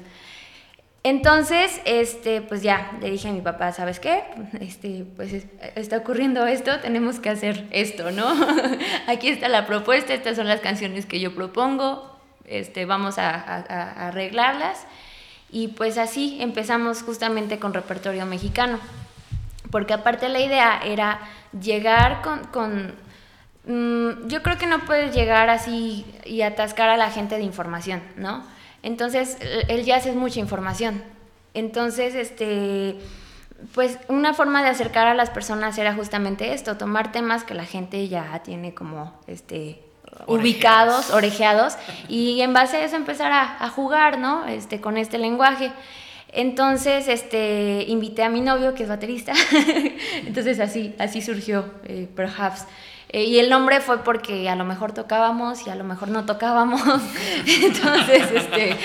Entonces, 1.07 1.83
este, 1.85 2.41
pues 2.41 2.63
ya, 2.63 2.93
le 3.03 3.11
dije 3.11 3.29
a 3.29 3.33
mi 3.33 3.43
papá, 3.43 3.73
¿sabes 3.73 4.01
qué? 4.01 4.25
Este, 4.61 5.05
pues 5.17 5.45
está 5.77 5.99
ocurriendo 5.99 6.47
esto, 6.47 6.81
tenemos 6.81 7.21
que 7.21 7.29
hacer 7.29 7.67
esto, 7.73 8.11
¿no? 8.11 8.27
Aquí 9.07 9.29
está 9.29 9.49
la 9.49 9.67
propuesta, 9.67 10.15
estas 10.15 10.37
son 10.37 10.49
las 10.49 10.61
canciones 10.61 11.05
que 11.05 11.21
yo 11.21 11.35
propongo, 11.35 12.19
este, 12.47 12.87
vamos 12.87 13.19
a, 13.19 14.07
arreglarlas. 14.09 14.87
Y 15.51 15.69
pues 15.69 15.99
así 15.99 16.39
empezamos 16.41 17.03
justamente 17.03 17.59
con 17.59 17.75
repertorio 17.75 18.25
mexicano. 18.25 18.79
Porque 19.71 19.93
aparte 19.93 20.31
la 20.31 20.41
idea 20.41 20.81
era 20.85 21.21
llegar 21.53 22.23
con, 22.23 22.45
con 22.45 22.95
mm, 23.67 24.29
yo 24.29 24.43
creo 24.43 24.59
que 24.59 24.67
no 24.67 24.81
puedes 24.81 25.15
llegar 25.15 25.51
así 25.51 26.05
y 26.25 26.43
atascar 26.43 26.89
a 26.91 26.97
la 26.97 27.11
gente 27.11 27.37
de 27.37 27.43
información, 27.43 28.03
¿no? 28.17 28.45
Entonces, 28.83 29.39
el 29.69 29.85
jazz 29.85 30.05
es 30.07 30.15
mucha 30.15 30.41
información. 30.41 31.03
Entonces, 31.55 32.15
este, 32.15 32.97
pues 33.73 33.99
una 34.09 34.35
forma 34.35 34.63
de 34.63 34.69
acercar 34.69 35.07
a 35.07 35.15
las 35.15 35.31
personas 35.31 35.79
era 35.79 35.95
justamente 35.95 36.53
esto, 36.53 36.77
tomar 36.77 37.13
temas 37.13 37.45
que 37.45 37.55
la 37.55 37.65
gente 37.65 38.09
ya 38.09 38.43
tiene 38.43 38.75
como, 38.75 39.15
este, 39.27 39.81
ubicados, 40.27 41.11
orejeados, 41.11 41.77
y 42.09 42.41
en 42.41 42.53
base 42.53 42.77
a 42.77 42.85
eso 42.85 42.97
empezar 42.97 43.33
a, 43.33 43.69
jugar, 43.71 44.19
¿no? 44.19 44.47
Este, 44.47 44.81
con 44.81 44.97
este 44.97 45.19
lenguaje. 45.19 45.73
Entonces, 46.33 47.09
este, 47.09 47.85
invité 47.89 48.25
a 48.25 48.29
mi 48.29 48.41
novio, 48.41 48.75
que 48.75 48.83
es 48.83 48.89
baterista. 48.89 49.33
Entonces, 50.27 50.59
así, 50.59 50.95
así 50.99 51.23
surgió, 51.23 51.73
eh, 51.85 52.09
Perhaps. 52.15 52.67
Eh, 53.15 53.27
y 53.27 53.39
el 53.39 53.49
nombre 53.49 53.81
fue 53.81 54.03
porque 54.03 54.49
a 54.49 54.57
lo 54.57 54.65
mejor 54.65 54.93
tocábamos 54.93 55.69
y 55.69 55.71
a 55.71 55.77
lo 55.77 55.85
mejor 55.85 56.09
no 56.09 56.27
tocábamos. 56.27 56.83
Entonces, 57.47 58.25
este, 58.35 58.77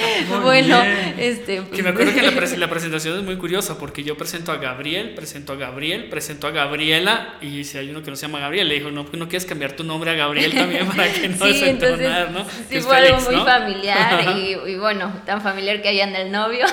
bueno, 0.43 0.79
este... 1.17 1.63
que 1.63 1.81
me 1.81 1.89
acuerdo 1.89 2.13
que 2.13 2.21
la, 2.57 2.69
presentación 2.69 3.17
es 3.17 3.23
muy 3.23 3.37
curiosa 3.37 3.79
porque 3.79 4.03
yo 4.03 4.15
presento 4.15 4.51
a 4.51 4.57
Gabriel, 4.57 5.15
presento 5.15 5.53
a 5.53 5.55
Gabriel, 5.55 6.09
presento 6.09 6.45
a 6.45 6.51
Gabriela 6.51 7.37
y 7.41 7.63
si 7.63 7.79
hay 7.79 7.89
uno 7.89 8.03
que 8.03 8.11
no 8.11 8.15
se 8.15 8.27
llama 8.27 8.39
Gabriel, 8.39 8.67
le 8.67 8.75
dijo, 8.75 8.91
no, 8.91 9.07
¿no 9.11 9.27
quieres 9.27 9.47
cambiar 9.47 9.71
tu 9.71 9.83
nombre 9.83 10.11
a 10.11 10.13
Gabriel 10.13 10.53
también 10.53 10.85
para 10.85 11.11
que 11.11 11.27
no 11.27 11.47
sí, 11.47 11.63
entonces, 11.63 12.29
¿no? 12.29 12.45
Sí, 12.69 12.81
fue 12.81 12.97
algo 12.97 13.21
muy 13.21 13.35
familiar 13.43 14.37
y, 14.37 14.75
bueno, 14.75 15.11
tan 15.25 15.41
familiar 15.41 15.81
que 15.81 15.87
hay 15.87 16.01
en 16.01 16.15
el 16.15 16.31
novio. 16.31 16.67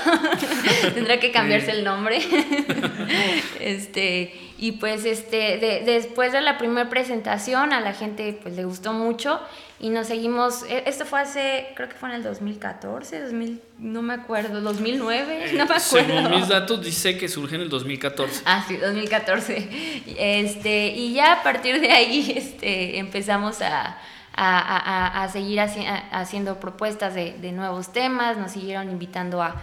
Tendrá 0.93 1.19
que 1.19 1.33
cambiarse 1.33 1.71
el 1.71 1.85
nombre. 1.85 2.19
este... 3.61 4.46
Y 4.59 4.73
pues 4.73 5.05
este, 5.05 5.83
después 5.85 6.33
de 6.33 6.41
la 6.41 6.57
primera 6.57 6.89
presentación 6.89 7.73
a 7.73 7.81
la 7.81 7.93
gente 7.93 8.39
pues 8.43 8.57
le 8.57 8.65
gustó 8.65 8.93
mucho 8.93 9.41
y 9.79 9.91
nos 9.91 10.07
seguimos, 10.07 10.63
e, 10.63 10.85
esto 10.87 11.05
fue 11.05 11.21
hace, 11.21 11.69
creo 11.75 11.89
que 11.89 11.95
fue 11.95 12.09
en 12.09 12.15
el 12.15 12.23
2014, 12.23 13.21
2000, 13.21 13.61
no 13.79 14.01
me 14.01 14.15
acuerdo, 14.15 14.63
2009, 14.63 15.51
eh, 15.51 15.53
no 15.53 15.67
me 15.67 15.75
acuerdo. 15.75 15.81
Según 15.81 16.31
mis 16.31 16.49
datos 16.49 16.83
dice 16.83 17.19
que 17.19 17.29
surge 17.29 17.57
en 17.57 17.63
el 17.63 17.69
2014. 17.69 18.43
Ah, 18.47 18.65
sí, 18.67 18.77
2014. 18.77 20.03
Este, 20.19 20.89
y 20.89 21.13
ya 21.13 21.35
a 21.35 21.43
partir 21.43 21.79
de 21.81 21.93
ahí 21.93 22.33
este, 22.37 22.99
empezamos 22.99 23.61
a, 23.61 23.99
a, 24.37 25.23
a, 25.23 25.29
seguir 25.29 25.61
haciendo 25.61 26.61
propuestas 26.61 27.15
de, 27.15 27.33
de, 27.39 27.53
nuevos 27.53 27.93
temas, 27.93 28.37
nos 28.37 28.53
siguieron 28.53 28.91
invitando 28.91 29.43
a, 29.43 29.63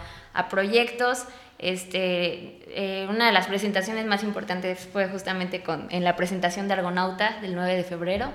proyectos. 0.50 1.24
Este, 1.58 2.60
eh, 2.68 3.06
una 3.08 3.26
de 3.26 3.32
las 3.32 3.46
presentaciones 3.46 4.06
más 4.06 4.22
importantes 4.22 4.88
fue 4.92 5.08
justamente 5.08 5.62
con, 5.62 5.86
en 5.90 6.04
la 6.04 6.16
presentación 6.16 6.68
de 6.68 6.74
Argonauta 6.74 7.38
del 7.40 7.54
9 7.54 7.76
de 7.76 7.84
febrero 7.84 8.30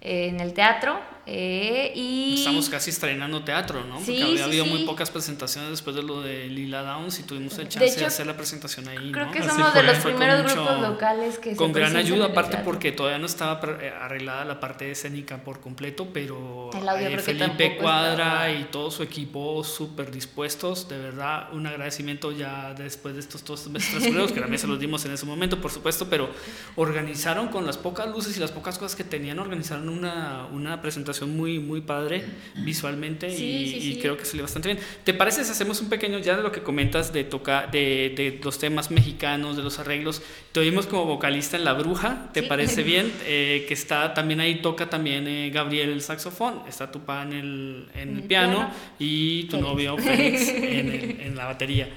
en 0.00 0.40
el 0.40 0.54
teatro. 0.54 1.00
Eh, 1.30 1.92
y... 1.94 2.36
Estamos 2.38 2.70
casi 2.70 2.88
estrenando 2.88 3.44
teatro, 3.44 3.84
¿no? 3.84 3.96
Porque 3.96 4.22
había 4.22 4.44
habido 4.44 4.64
muy 4.64 4.84
pocas 4.84 5.10
presentaciones 5.10 5.70
después 5.70 5.94
de 5.94 6.02
lo 6.02 6.22
de 6.22 6.46
Lila 6.48 6.82
Downs 6.82 7.20
y 7.20 7.24
tuvimos 7.24 7.58
el 7.58 7.68
chance 7.68 8.00
de, 8.00 8.06
hacer 8.06 8.26
la 8.26 8.34
presentación 8.34 8.88
ahí. 8.88 9.12
Creo 9.12 9.30
que 9.30 9.42
somos 9.42 9.74
de 9.74 9.82
los 9.82 9.98
primeros 9.98 10.50
grupos 10.54 10.80
locales 10.80 11.38
que 11.38 11.54
Con 11.54 11.72
gran 11.72 11.96
ayuda, 11.96 12.26
aparte 12.26 12.58
porque 12.64 12.92
todavía 12.92 13.18
no 13.18 13.26
estaba 13.26 13.60
eh, 13.80 13.92
arreglada 14.00 14.46
la 14.46 14.58
parte 14.58 14.90
escénica 14.90 15.36
por 15.44 15.60
completo, 15.60 16.08
pero 16.12 16.70
eh, 16.72 17.18
Felipe 17.18 17.76
Cuadra 17.76 18.50
y 18.50 18.64
todo 18.64 18.90
su 18.90 19.02
equipo 19.02 19.62
súper 19.64 20.10
dispuestos. 20.10 20.88
De 20.88 20.98
verdad, 20.98 21.52
un 21.52 21.66
agradecimiento 21.66 22.32
ya 22.32 22.72
después 22.72 23.14
de 23.14 23.20
estos 23.20 23.44
dos 23.44 23.68
meses 23.68 24.02
que 24.02 24.40
también 24.40 24.58
se 24.58 24.66
los 24.66 24.80
dimos 24.80 25.04
en 25.04 25.12
ese 25.12 25.26
momento, 25.26 25.60
por 25.60 25.70
supuesto, 25.70 26.06
pero 26.08 26.30
organizaron 26.76 27.48
con 27.48 27.66
las 27.66 27.76
pocas 27.76 28.08
luces 28.08 28.36
y 28.36 28.40
las 28.40 28.50
pocas 28.50 28.78
cosas 28.78 28.96
que 28.96 29.04
tenían, 29.04 29.38
organizaron 29.38 29.90
una, 29.90 30.46
una 30.52 30.80
presentación 30.80 31.17
muy, 31.26 31.58
muy 31.58 31.80
padre 31.80 32.24
visualmente 32.56 33.28
y, 33.28 33.98
creo 34.00 34.16
que 34.16 34.24
salió 34.24 34.42
bastante 34.42 34.72
bien. 34.72 34.84
¿Te 35.04 35.14
parece 35.14 35.44
si 35.44 35.50
hacemos 35.50 35.80
un 35.80 35.88
pequeño 35.88 36.18
ya 36.18 36.36
de 36.36 36.42
lo 36.42 36.52
que 36.52 36.62
comentas 36.62 37.12
de, 37.12 37.24
toca, 37.24 37.66
de, 37.66 38.12
de 38.16 38.40
los 38.42 38.58
temas 38.58 38.90
mexicanos, 38.90 39.56
de 39.56 39.62
los 39.62 39.78
arreglos? 39.78 40.22
Te 40.52 40.60
oímos 40.60 40.86
como 40.86 41.04
vocalista 41.04 41.56
en 41.56 41.64
La 41.64 41.72
Bruja, 41.72 42.30
¿te 42.32 42.42
parece 42.42 42.82
bien? 42.82 43.12
Eh, 43.30 43.66
que 43.68 43.74
está 43.74 44.14
también 44.14 44.40
ahí, 44.40 44.62
toca 44.62 44.88
también 44.88 45.28
eh, 45.28 45.50
Gabriel 45.50 45.90
el 45.90 46.00
saxofón, 46.00 46.62
está 46.66 46.90
tu 46.90 47.00
pa 47.00 47.22
en 47.22 47.32
el, 47.32 47.88
en 47.94 48.16
el, 48.16 48.22
piano, 48.22 48.70
y 48.98 49.44
tu 49.44 49.60
novio 49.60 49.98
Félix 49.98 50.48
en, 50.48 51.20
en 51.20 51.36
la 51.36 51.44
batería. 51.44 51.88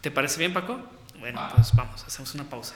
¿Te 0.00 0.10
parece 0.10 0.38
bien, 0.40 0.52
Paco? 0.52 0.80
Bueno, 1.20 1.40
pues 1.54 1.72
vamos, 1.74 2.02
hacemos 2.04 2.34
una 2.34 2.44
pausa. 2.44 2.74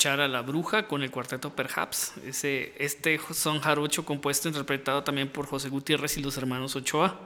Escuchar 0.00 0.22
a 0.22 0.28
La 0.28 0.40
Bruja 0.40 0.88
con 0.88 1.02
el 1.02 1.10
cuarteto 1.10 1.54
Perhaps. 1.54 2.14
Este 2.24 3.20
son 3.34 3.60
jarocho 3.60 4.02
compuesto, 4.02 4.48
interpretado 4.48 5.04
también 5.04 5.28
por 5.28 5.44
José 5.44 5.68
Gutiérrez 5.68 6.16
y 6.16 6.22
los 6.22 6.38
hermanos 6.38 6.74
Ochoa. 6.74 7.20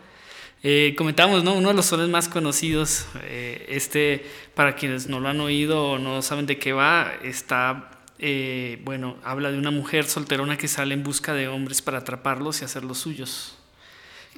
Eh, 0.61 0.93
comentamos, 0.99 1.45
¿no? 1.45 1.55
Uno 1.55 1.69
de 1.69 1.75
los 1.75 1.87
sones 1.87 2.09
más 2.09 2.29
conocidos, 2.29 3.07
eh, 3.23 3.65
este, 3.69 4.29
para 4.57 4.75
quienes 4.75 5.07
no 5.07 5.21
lo 5.21 5.29
han 5.29 5.41
oído 5.41 5.91
o 5.91 5.99
no 6.01 6.21
saben 6.21 6.47
de 6.47 6.59
qué 6.59 6.73
va, 6.73 7.13
está, 7.23 7.93
eh, 8.19 8.81
bueno, 8.83 9.19
habla 9.23 9.53
de 9.53 9.59
una 9.59 9.71
mujer 9.71 10.05
solterona 10.07 10.59
que 10.59 10.67
sale 10.67 10.95
en 10.95 11.05
busca 11.05 11.33
de 11.33 11.47
hombres 11.47 11.81
para 11.81 11.99
atraparlos 11.99 12.61
y 12.61 12.65
hacerlos 12.65 12.99
suyos. 12.99 13.57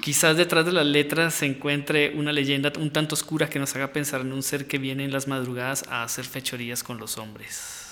Quizás 0.03 0.37
detrás 0.37 0.67
de 0.67 0.73
las 0.73 0.85
letras 0.85 1.33
se 1.33 1.47
encuentre 1.47 2.13
una 2.15 2.33
leyenda 2.33 2.71
un 2.79 2.91
tanto 2.91 3.15
oscura 3.15 3.49
que 3.49 3.59
nos 3.59 3.75
haga 3.77 3.95
pensar 3.95 4.21
en 4.21 4.35
un 4.35 4.43
ser 4.43 4.67
que 4.67 4.77
viene 4.77 5.07
en 5.07 5.13
las 5.13 5.27
madrugadas 5.27 5.85
a 5.89 6.03
hacer 6.03 6.27
fechorías 6.27 6.83
con 6.83 6.99
los 6.99 7.17
hombres. 7.17 7.86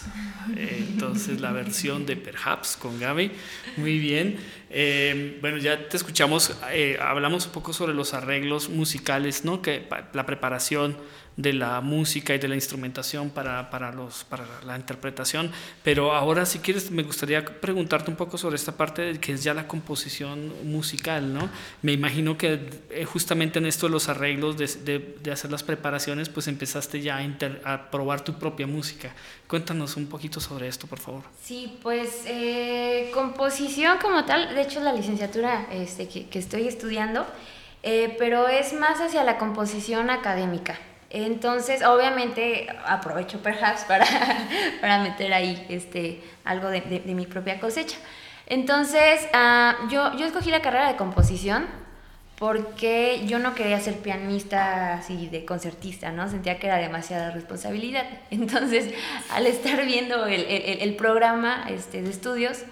Entonces 0.57 1.41
la 1.41 1.53
versión 1.53 2.07
de 2.07 2.17
Perhaps 2.17 2.77
con 2.77 3.01
Gaby, 3.01 3.31
muy 3.77 3.99
bien. 3.99 4.39
Eh, 4.71 5.39
bueno, 5.41 5.59
ya 5.59 5.89
te 5.89 5.97
escuchamos, 5.97 6.57
eh, 6.73 6.99
hablamos 7.01 7.47
un 7.47 7.53
poco 7.53 7.73
sobre 7.73 7.95
los 7.95 8.15
arreglos 8.15 8.69
musicales, 8.69 9.45
¿no? 9.45 9.63
Que 9.63 9.89
la 10.13 10.27
preparación 10.27 10.97
de 11.37 11.53
la 11.53 11.81
música 11.81 12.35
y 12.35 12.39
de 12.39 12.47
la 12.47 12.55
instrumentación 12.55 13.31
para, 13.31 13.71
para, 13.71 13.91
los, 13.91 14.25
para 14.25 14.45
la 14.65 14.77
interpretación. 14.77 15.51
Pero 15.83 16.13
ahora, 16.13 16.47
si 16.47 16.61
quieres, 16.61 16.91
me 16.91 17.03
gustaría 17.03 17.45
preguntarte 17.45 18.11
un 18.11 18.17
poco 18.17 18.39
sobre 18.39 18.57
esta 18.57 18.73
parte 18.73 19.19
que 19.19 19.33
es 19.33 19.43
ya 19.43 19.53
la 19.53 19.67
composición 19.67 20.53
musical, 20.71 21.35
¿no? 21.35 21.51
Me 21.83 21.93
imagino 21.93 22.39
que 22.39 22.61
eh, 22.91 23.05
justamente 23.05 23.59
en 23.59 23.67
esto 23.67 23.87
de 23.87 23.93
los 23.93 24.09
arreglos, 24.09 24.57
de, 24.57 25.17
de, 25.23 25.33
hacer 25.33 25.51
las 25.51 25.63
preparaciones, 25.63 26.29
pues 26.29 26.47
empezaste 26.47 27.01
ya 27.01 27.19
a, 27.19 27.73
a, 27.73 27.91
probar 27.91 28.23
tu 28.23 28.35
propia 28.35 28.67
música. 28.67 29.11
Cuéntanos 29.49 29.97
un 29.97 30.07
poquito 30.07 30.41
sobre 30.41 30.69
esto, 30.69 30.87
por 30.87 31.01
favor. 31.01 31.23
Sí, 31.43 31.79
pues 31.83 32.23
eh, 32.27 33.11
composición 33.13 33.99
como 33.99 34.25
tal, 34.25 34.55
de 34.55 34.63
hecho 34.63 34.81
la 34.81 34.93
licenciatura 34.93 35.67
este, 35.73 36.09
que, 36.09 36.29
que 36.29 36.39
estoy 36.39 36.69
estudiando, 36.69 37.27
eh, 37.83 38.15
pero 38.19 38.49
es 38.49 38.73
más 38.73 39.01
hacia 39.01 39.25
la 39.25 39.37
composición 39.37 40.11
académica. 40.11 40.79
Entonces, 41.15 41.85
obviamente, 41.85 42.67
aprovecho 42.85 43.41
perhaps 43.41 43.85
para, 43.85 44.05
para 44.81 44.99
meter 44.99 45.33
ahí 45.33 45.65
este, 45.69 46.21
algo 46.45 46.69
de, 46.69 46.81
de, 46.81 47.15
mi 47.15 47.25
propia 47.25 47.61
cosecha. 47.61 47.97
Entonces, 48.47 49.29
uh, 49.33 49.89
yo, 49.89 50.17
yo 50.17 50.27
escogí 50.27 50.51
la 50.51 50.61
carrera 50.61 50.89
de 50.89 50.97
composición 50.97 51.67
porque 52.37 53.23
yo 53.27 53.39
no 53.39 53.55
quería 53.55 53.79
ser 53.79 53.95
pianista 53.99 54.95
así 54.95 55.29
de 55.29 55.45
concertista, 55.45 56.11
¿no? 56.11 56.29
Sentía 56.29 56.59
que 56.59 56.67
era 56.67 56.79
demasiada 56.79 57.31
responsabilidad. 57.31 58.07
Entonces, 58.33 58.93
al 59.31 59.47
estar 59.47 59.87
viendo 59.87 60.27
el, 60.27 60.45
el, 60.47 60.81
el 60.83 60.97
programa 60.97 61.67
este, 61.69 62.03
de 62.03 62.11
estudios, 62.11 62.65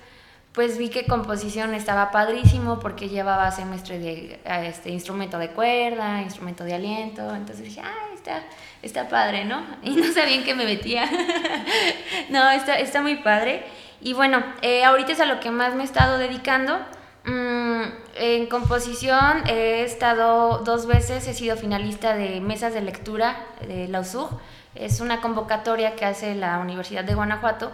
pues 0.53 0.77
vi 0.77 0.91
que 0.91 1.07
composición 1.07 1.75
estaba 1.75 2.11
padrísimo 2.11 2.79
porque 2.79 3.09
llevaba 3.09 3.51
semestre 3.51 3.99
de 3.99 4.41
este, 4.67 4.91
instrumento 4.91 5.39
de 5.39 5.49
cuerda, 5.51 6.21
instrumento 6.21 6.65
de 6.65 6.75
aliento, 6.75 7.35
entonces 7.35 7.65
dije, 7.65 7.81
ay, 7.83 8.15
está, 8.15 8.43
está 8.83 9.09
padre, 9.09 9.45
¿no? 9.47 9.65
Y 9.83 9.91
no 9.97 10.13
sabía 10.13 10.35
en 10.35 10.45
qué 10.45 10.55
me 10.55 10.65
metía. 10.65 11.11
no, 12.29 12.51
está, 12.51 12.79
está 12.79 13.01
muy 13.01 13.17
padre. 13.17 13.65
Y 14.03 14.13
bueno, 14.13 14.43
eh, 14.61 14.85
ahorita 14.85 15.13
es 15.13 15.21
a 15.21 15.27
lo 15.27 15.41
que 15.41 15.51
más 15.51 15.75
me 15.75 15.83
he 15.83 15.87
estado 15.87 16.19
dedicando. 16.19 16.79
Mm, 17.25 17.83
en 18.17 18.47
composición 18.47 19.45
he 19.47 19.85
estado 19.85 20.59
dos 20.59 20.87
veces, 20.87 21.27
he 21.29 21.35
sido 21.35 21.57
finalista 21.57 22.15
de 22.15 22.41
mesas 22.41 22.75
de 22.75 22.83
lectura 22.83 23.47
de 23.67 23.89
la 23.89 24.01
USUG. 24.01 24.29
Es 24.75 25.01
una 25.01 25.21
convocatoria 25.21 25.97
que 25.97 26.05
hace 26.05 26.35
la 26.35 26.59
Universidad 26.59 27.05
de 27.05 27.15
Guanajuato 27.15 27.73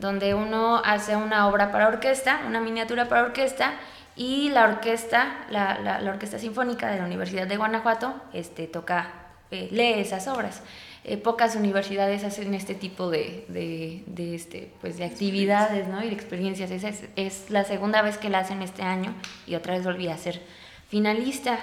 donde 0.00 0.34
uno 0.34 0.82
hace 0.84 1.16
una 1.16 1.46
obra 1.46 1.70
para 1.70 1.88
orquesta, 1.88 2.40
una 2.46 2.60
miniatura 2.60 3.08
para 3.08 3.22
orquesta, 3.22 3.74
y 4.16 4.50
la 4.50 4.64
orquesta, 4.64 5.46
la, 5.50 5.78
la, 5.78 6.10
Orquesta 6.10 6.38
Sinfónica 6.38 6.90
de 6.90 6.98
la 6.98 7.04
Universidad 7.04 7.46
de 7.46 7.56
Guanajuato, 7.56 8.14
este, 8.32 8.66
toca, 8.66 9.12
eh, 9.50 9.68
lee 9.70 10.00
esas 10.00 10.26
obras. 10.28 10.62
Eh, 11.02 11.16
pocas 11.16 11.56
universidades 11.56 12.24
hacen 12.24 12.52
este 12.52 12.74
tipo 12.74 13.08
de, 13.08 13.46
de, 13.48 14.02
de, 14.06 14.34
este, 14.34 14.70
pues 14.82 14.98
de 14.98 15.04
actividades 15.04 15.88
¿no? 15.88 16.04
y 16.04 16.08
de 16.08 16.14
experiencias. 16.14 16.70
Es, 16.70 17.04
es, 17.16 17.48
la 17.48 17.64
segunda 17.64 18.02
vez 18.02 18.18
que 18.18 18.28
la 18.28 18.40
hacen 18.40 18.60
este 18.60 18.82
año 18.82 19.14
y 19.46 19.54
otra 19.54 19.74
vez 19.74 19.84
volví 19.84 20.08
a 20.08 20.18
ser 20.18 20.42
finalista. 20.88 21.58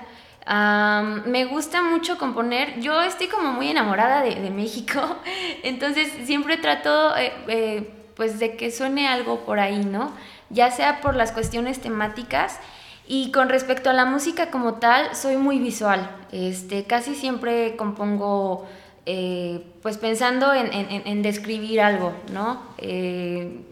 Um, 0.48 1.30
me 1.30 1.46
gusta 1.46 1.84
mucho 1.84 2.18
componer. 2.18 2.80
Yo 2.80 3.02
estoy 3.02 3.28
como 3.28 3.52
muy 3.52 3.70
enamorada 3.70 4.24
de, 4.24 4.36
de 4.36 4.50
México, 4.50 5.00
entonces 5.64 6.12
siempre 6.26 6.58
trato 6.58 7.16
eh, 7.16 7.34
eh, 7.48 7.92
pues 8.18 8.40
de 8.40 8.58
que 8.58 8.72
suene 8.72 9.08
algo 9.08 9.46
por 9.46 9.60
ahí, 9.60 9.86
¿no? 9.86 10.12
Ya 10.50 10.72
sea 10.72 11.00
por 11.02 11.16
las 11.16 11.32
cuestiones 11.32 11.80
temáticas 11.80 12.60
y 13.08 13.32
con 13.32 13.48
respecto 13.48 13.92
a 13.92 13.94
la 13.94 14.06
música 14.06 14.50
como 14.50 14.74
tal, 14.76 15.16
soy 15.16 15.38
muy 15.38 15.60
visual. 15.60 16.10
Este, 16.32 16.84
casi 16.84 17.16
siempre 17.16 17.76
compongo 17.78 18.68
eh, 19.06 19.64
pues 19.84 19.98
pensando 19.98 20.54
en, 20.54 20.70
en, 20.74 21.22
describir 21.22 21.80
algo, 21.80 22.14
¿no? 22.34 22.62
Eh, 22.80 23.64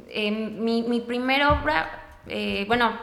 mi, 0.58 0.84
mi, 0.84 1.01
primera 1.01 1.51
obra, 1.51 1.89
eh, 2.27 2.63
bueno, 2.67 2.93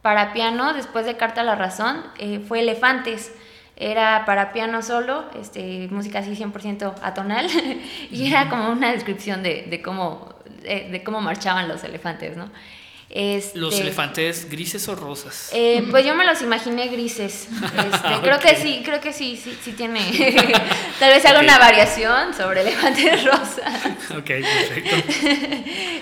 para 0.00 0.32
piano, 0.32 0.72
después 0.72 1.04
de 1.04 1.16
Carta 1.16 1.42
a 1.42 1.44
la 1.44 1.56
Razón, 1.56 2.02
fue 2.46 2.60
Elefantes 2.60 3.32
era 3.76 4.24
para 4.24 4.52
piano 4.54 4.80
solo, 4.80 5.26
este, 5.38 5.88
música 5.90 6.20
así 6.20 6.30
100% 6.30 6.94
atonal, 7.02 7.46
y 8.10 8.28
era 8.28 8.48
como 8.48 8.70
una 8.70 8.90
descripción 8.92 9.42
de, 9.42 9.66
de 9.68 9.82
cómo, 9.82 10.34
de, 10.62 10.88
de, 10.90 11.04
cómo 11.04 11.20
marchaban 11.20 11.68
los 11.68 11.84
elefantes, 11.84 12.36
¿no? 12.36 12.50
Este, 13.08 13.58
¿Los 13.58 13.78
elefantes 13.78 14.50
grises 14.50 14.88
o 14.88 14.96
rosas? 14.96 15.50
Eh, 15.52 15.86
pues 15.90 16.04
yo 16.04 16.14
me 16.14 16.24
los 16.26 16.42
imaginé 16.42 16.88
grises. 16.88 17.48
Este, 17.48 18.08
creo 18.22 18.38
que 18.40 18.56
sí, 18.56 18.82
creo 18.84 19.00
que 19.00 19.12
sí, 19.12 19.36
sí, 19.36 19.56
sí 19.62 19.72
tiene. 19.72 20.00
Tal 20.98 21.10
vez 21.10 21.24
haga 21.24 21.38
okay. 21.38 21.48
una 21.48 21.58
variación 21.58 22.34
sobre 22.34 22.62
elefantes 22.62 23.24
rosas. 23.24 23.86
ok, 24.10 24.26
perfecto. 24.26 24.96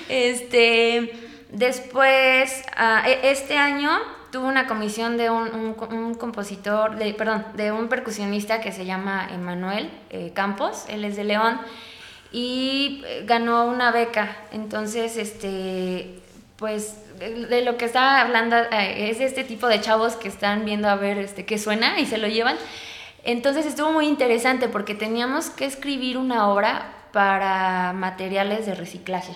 Este, 0.08 1.12
después, 1.50 2.62
uh, 2.78 3.08
este 3.22 3.58
año 3.58 3.90
tuvo 4.34 4.48
una 4.48 4.66
comisión 4.66 5.16
de 5.16 5.30
un, 5.30 5.54
un, 5.54 5.94
un, 5.94 6.14
compositor, 6.16 6.96
de, 6.96 7.14
perdón, 7.14 7.46
de 7.54 7.70
un 7.70 7.86
percusionista 7.86 8.60
que 8.60 8.72
se 8.72 8.84
llama 8.84 9.28
Emanuel 9.32 9.88
eh, 10.10 10.32
Campos, 10.34 10.86
él 10.88 11.04
es 11.04 11.14
de 11.14 11.22
León, 11.22 11.60
y 12.36 13.04
ganó 13.26 13.66
una 13.66 13.92
beca. 13.92 14.36
Entonces, 14.50 15.16
este, 15.16 16.18
pues 16.56 16.96
de 17.20 17.62
lo 17.62 17.76
que 17.76 17.84
estaba 17.84 18.20
hablando 18.20 18.56
eh, 18.56 19.08
es 19.08 19.20
este 19.20 19.44
tipo 19.44 19.68
de 19.68 19.80
chavos 19.80 20.16
que 20.16 20.26
están 20.26 20.64
viendo 20.64 20.88
a 20.88 20.96
ver 20.96 21.16
este, 21.18 21.46
qué 21.46 21.58
suena 21.58 22.00
y 22.00 22.06
se 22.06 22.18
lo 22.18 22.26
llevan. 22.26 22.56
Entonces 23.22 23.66
estuvo 23.66 23.92
muy 23.92 24.08
interesante 24.08 24.68
porque 24.68 24.96
teníamos 24.96 25.48
que 25.48 25.64
escribir 25.64 26.18
una 26.18 26.48
obra 26.48 27.06
para 27.12 27.92
materiales 27.92 28.66
de 28.66 28.74
reciclaje. 28.74 29.32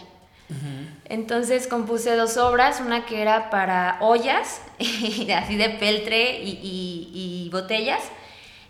Entonces 1.05 1.69
compuse 1.69 2.17
dos 2.17 2.37
obras, 2.37 2.81
una 2.81 3.05
que 3.07 3.23
era 3.23 3.51
para 3.51 3.99
ollas, 4.01 4.61
así 4.81 5.57
de 5.57 5.71
peltre 5.79 6.41
y, 6.41 6.59
y, 6.63 7.45
y 7.45 7.51
botellas, 7.51 8.01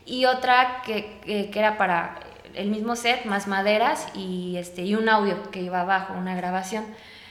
y 0.04 0.26
otra 0.26 0.82
que, 0.84 1.18
que, 1.24 1.50
que, 1.50 1.58
era 1.58 1.78
para 1.78 2.18
el 2.58 2.70
mismo 2.70 2.96
set, 2.96 3.24
más 3.24 3.46
maderas 3.46 4.06
y, 4.14 4.56
este, 4.56 4.82
y 4.82 4.94
un 4.94 5.08
audio 5.08 5.50
que 5.50 5.62
iba 5.62 5.80
abajo, 5.80 6.14
una 6.14 6.34
grabación. 6.34 6.84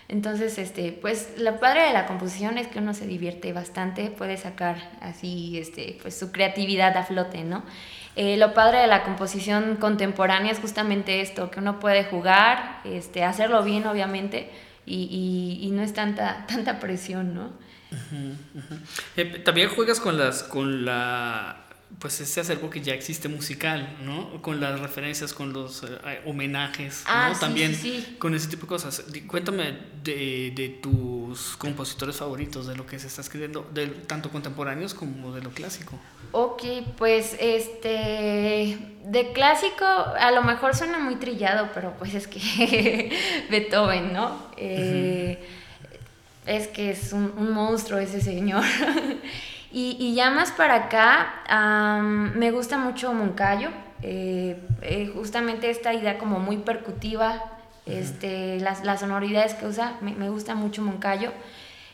Entonces, 0.09 0.57
este, 0.57 0.93
pues 0.93 1.33
lo 1.37 1.59
padre 1.59 1.81
de 1.83 1.91
la 1.91 2.05
composición 2.05 2.57
es 2.57 2.67
que 2.67 2.79
uno 2.79 2.93
se 2.93 3.05
divierte 3.05 3.51
bastante, 3.51 4.09
puede 4.09 4.37
sacar 4.37 4.77
así 5.01 5.57
este, 5.57 5.97
pues, 6.01 6.17
su 6.17 6.31
creatividad 6.31 6.95
a 6.95 7.03
flote, 7.03 7.43
¿no? 7.43 7.63
Eh, 8.15 8.37
lo 8.37 8.53
padre 8.53 8.79
de 8.79 8.87
la 8.87 9.03
composición 9.03 9.75
contemporánea 9.75 10.51
es 10.51 10.59
justamente 10.59 11.21
esto, 11.21 11.51
que 11.51 11.59
uno 11.59 11.79
puede 11.79 12.05
jugar, 12.05 12.79
este, 12.85 13.25
hacerlo 13.25 13.63
bien, 13.63 13.85
obviamente, 13.85 14.49
y, 14.85 15.59
y, 15.61 15.69
no 15.71 15.83
es 15.83 15.93
tanta, 15.93 16.45
tanta 16.47 16.79
presión, 16.79 17.35
¿no? 17.35 17.51
Eh, 19.17 19.25
también 19.43 19.69
juegas 19.69 19.99
con 19.99 20.17
las 20.17 20.43
con 20.43 20.83
la 20.83 21.66
pues 21.99 22.21
ese 22.21 22.41
acervo 22.41 22.69
que 22.69 22.81
ya 22.81 22.93
existe 22.93 23.27
musical, 23.27 23.97
¿no? 24.03 24.39
Con 24.43 24.61
las 24.61 24.79
referencias, 24.79 25.33
con 25.33 25.51
los 25.51 25.83
eh, 25.83 26.21
homenajes, 26.25 27.03
ah, 27.07 27.29
¿no? 27.29 27.33
Sí, 27.35 27.39
También 27.41 27.73
sí, 27.75 28.05
sí. 28.05 28.15
con 28.19 28.35
ese 28.35 28.47
tipo 28.49 28.63
de 28.63 28.67
cosas. 28.67 29.03
Cuéntame 29.25 29.77
de, 30.03 30.51
de, 30.55 30.69
tus 30.69 31.57
compositores 31.57 32.17
favoritos, 32.17 32.67
de 32.67 32.75
lo 32.75 32.85
que 32.85 32.99
se 32.99 33.07
está 33.07 33.21
escribiendo, 33.21 33.67
de, 33.73 33.87
tanto 33.87 34.29
contemporáneos 34.29 34.93
como 34.93 35.33
de 35.33 35.41
lo 35.41 35.49
clásico. 35.49 35.99
Ok, 36.33 36.63
pues 36.97 37.35
este, 37.39 38.77
de 39.03 39.31
clásico 39.33 39.85
a 39.85 40.29
lo 40.31 40.43
mejor 40.43 40.75
suena 40.75 40.99
muy 40.99 41.15
trillado, 41.15 41.69
pero 41.73 41.95
pues 41.97 42.13
es 42.13 42.27
que 42.27 43.11
Beethoven, 43.49 44.13
¿no? 44.13 44.51
Eh, 44.55 45.39
uh 45.39 45.43
-huh. 45.43 45.57
Es 46.47 46.67
que 46.67 46.91
es 46.91 47.11
un, 47.11 47.33
un 47.37 47.51
monstruo 47.51 47.99
ese 47.99 48.21
señor. 48.21 48.63
Y, 49.77 49.95
y, 49.99 50.15
ya 50.15 50.31
más 50.31 50.51
para 50.51 50.73
acá, 50.73 51.99
um, 52.01 52.35
me 52.35 52.49
gusta 52.49 52.79
mucho 52.79 53.13
Moncayo, 53.13 53.69
eh, 54.01 54.59
eh, 54.81 55.11
justamente 55.13 55.69
esta 55.69 55.93
idea 55.93 56.17
como 56.17 56.39
muy 56.39 56.57
percutiva 56.57 57.43
este, 57.85 58.59
las, 58.59 58.83
las, 58.83 59.01
sonoridades 59.01 59.53
que 59.53 59.67
usa, 59.67 59.95
me, 60.01 60.15
me 60.15 60.29
gusta 60.29 60.55
mucho 60.55 60.81
Moncayo. 60.81 61.31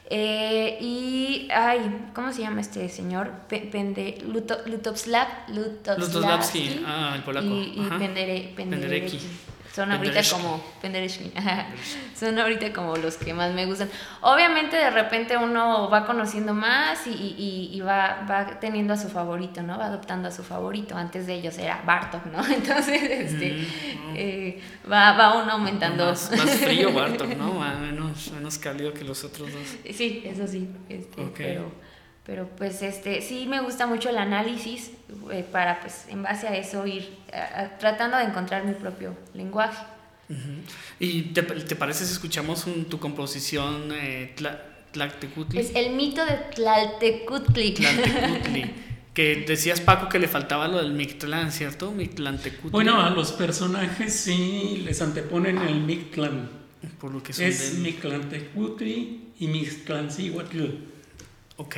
Eh, 0.10 0.78
y, 0.80 1.50
ay, 1.54 2.10
¿cómo 2.16 2.32
se 2.32 2.44
llama 2.44 2.62
este 2.62 2.88
señor? 2.88 3.34
Pende, 3.50 4.18
Luto, 4.30 4.60
Lutovslav, 4.66 5.28
Lutovslavski, 5.50 6.86
ah, 6.88 7.12
el 7.18 7.24
polaco. 7.24 7.48
Y, 7.48 7.82
y 7.82 7.90
Pendere, 8.00 8.54
Penderecki. 8.56 9.20
Son 9.74 9.92
ahorita 9.92 10.22
como 10.32 10.64
son 12.16 12.38
ahorita 12.38 12.74
como 12.74 12.96
los 12.96 13.18
que 13.18 13.34
más 13.34 13.54
me 13.54 13.66
gustan. 13.66 13.90
Obviamente 14.22 14.76
de 14.76 14.92
repente 14.92 15.36
uno 15.36 15.90
va 15.90 16.06
conociendo 16.06 16.54
más 16.54 17.08
y, 17.08 17.10
y, 17.10 17.70
y, 17.74 17.82
va, 17.82 18.24
va 18.30 18.60
teniendo 18.60 18.94
a 18.94 18.98
su 18.98 19.10
favorito, 19.10 19.64
¿no? 19.64 19.80
Va 19.80 19.88
adoptando 19.88 20.28
a 20.28 20.32
su 20.32 20.44
favorito. 20.44 20.96
Antes 20.96 21.26
de 21.26 21.34
ellos 21.34 21.58
era 21.58 21.82
Bartok, 21.88 22.26
¿no? 22.28 22.46
Entonces, 22.54 23.02
este, 23.02 23.54
mm, 23.54 24.14
eh, 24.16 24.62
va, 24.92 25.14
va 25.14 25.42
uno 25.42 25.54
aumentando. 25.54 26.06
Más, 26.06 26.30
más 26.38 26.52
frío 26.52 26.94
Bartok, 26.94 27.36
¿no? 27.36 27.60
Menos, 27.80 28.32
menos 28.32 28.60
cálido 28.60 28.94
que 28.94 29.04
los 29.04 29.24
otros 29.24 29.52
dos. 29.52 29.96
Sí, 29.96 30.22
eso 30.24 30.48
sí. 30.48 30.70
Este, 30.88 31.24
pero, 31.36 31.72
pero 32.26 32.48
pues 32.58 32.82
este 32.82 33.22
sí 33.22 33.46
me 33.48 33.62
gusta 33.62 33.86
mucho 33.86 34.10
el 34.10 34.18
análisis 34.18 34.92
eh, 35.32 35.46
para 35.52 35.82
pues 35.82 36.06
en 36.10 36.24
base 36.24 36.48
a 36.48 36.56
eso 36.56 36.88
ir 36.88 37.10
tratando 37.80 38.18
de 38.18 38.24
encontrar 38.24 38.66
mi 38.66 38.74
propio 38.74 39.16
lenguaje. 39.34 39.84
¿Y 41.00 41.22
te, 41.34 41.44
te, 41.44 41.76
parece 41.76 42.06
si 42.06 42.14
escuchamos 42.14 42.66
tu 42.90 42.98
composición 42.98 43.92
eh, 43.92 44.34
Tlaltecutli? 44.92 45.60
Es 45.60 45.76
el 45.76 45.94
mito 45.96 46.26
de 46.26 46.38
Tlaltecutli. 46.56 47.74
Tlaltecutli. 47.74 48.74
que 49.14 49.44
decías 49.48 49.82
Paco 49.82 50.10
que 50.10 50.20
le 50.20 50.28
faltaba 50.28 50.68
lo 50.68 50.78
del 50.78 50.94
Mictlán, 50.94 51.52
¿cierto? 51.52 51.92
Mictlantecutli. 51.92 52.72
Bueno, 52.72 53.02
a 53.02 53.10
los 53.10 53.32
personajes 53.34 54.14
sí 54.14 54.82
les 54.86 55.02
anteponen 55.02 55.60
el 55.60 55.82
Mictlán. 55.82 56.50
Por 57.00 57.14
lo 57.14 57.22
que 57.22 57.32
es 57.32 57.76
Mictlantecutli 57.76 59.34
y 59.40 59.48
Mictlancihuatl. 59.48 60.93
Ok. 61.66 61.78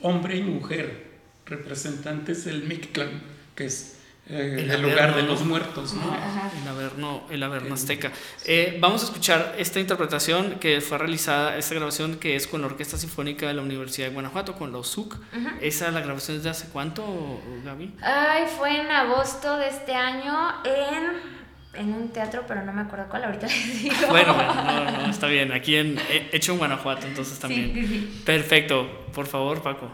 Hombre 0.00 0.36
y 0.36 0.42
mujer, 0.42 1.08
representantes 1.46 2.44
del 2.44 2.62
Mictlán, 2.64 3.22
que 3.54 3.66
es 3.66 3.98
eh, 4.30 4.66
el, 4.70 4.82
lugar 4.82 5.16
de 5.16 5.22
los 5.22 5.42
muertos, 5.42 5.94
¿no? 5.94 6.14
El 6.62 6.68
Averno, 6.68 7.22
el 7.30 7.42
Averno 7.42 7.74
azteca. 7.74 8.12
Eh, 8.44 8.76
vamos 8.78 9.00
a 9.00 9.06
escuchar 9.06 9.54
esta 9.56 9.80
interpretación 9.80 10.58
que 10.58 10.82
fue 10.82 10.98
realizada, 10.98 11.56
esta 11.56 11.74
grabación 11.74 12.18
que 12.18 12.36
es 12.36 12.46
con 12.46 12.60
la 12.60 12.66
Orquesta 12.66 12.98
Sinfónica 12.98 13.48
de 13.48 13.54
la 13.54 13.62
Universidad 13.62 14.08
de 14.08 14.12
Guanajuato, 14.12 14.54
con 14.54 14.70
la 14.70 14.78
USUC. 14.78 15.16
¿Esa 15.62 15.90
la 15.90 16.00
grabación 16.00 16.36
es 16.36 16.42
de 16.42 16.50
hace 16.50 16.68
cuánto, 16.68 17.40
Gaby? 17.64 17.94
Ay, 18.02 18.44
fue 18.58 18.78
en 18.78 18.90
agosto 18.90 19.56
de 19.56 19.68
este 19.68 19.94
año 19.94 20.62
en 20.62 20.87
en 21.78 21.94
un 21.94 22.08
teatro, 22.08 22.44
pero 22.46 22.64
no 22.64 22.72
me 22.72 22.82
acuerdo 22.82 23.06
cuál, 23.08 23.24
ahorita 23.24 23.46
les 23.48 23.82
digo. 23.82 23.94
Bueno, 24.08 24.34
bueno, 24.34 24.54
no, 24.54 24.90
no, 24.90 25.10
está 25.10 25.26
bien, 25.26 25.52
aquí 25.52 25.76
en, 25.76 25.98
hecho 26.32 26.52
en 26.52 26.58
Guanajuato, 26.58 27.06
entonces 27.06 27.38
también. 27.38 27.72
Sí, 27.74 27.86
sí. 27.86 28.22
Perfecto, 28.24 29.06
por 29.14 29.26
favor, 29.26 29.62
Paco. 29.62 29.88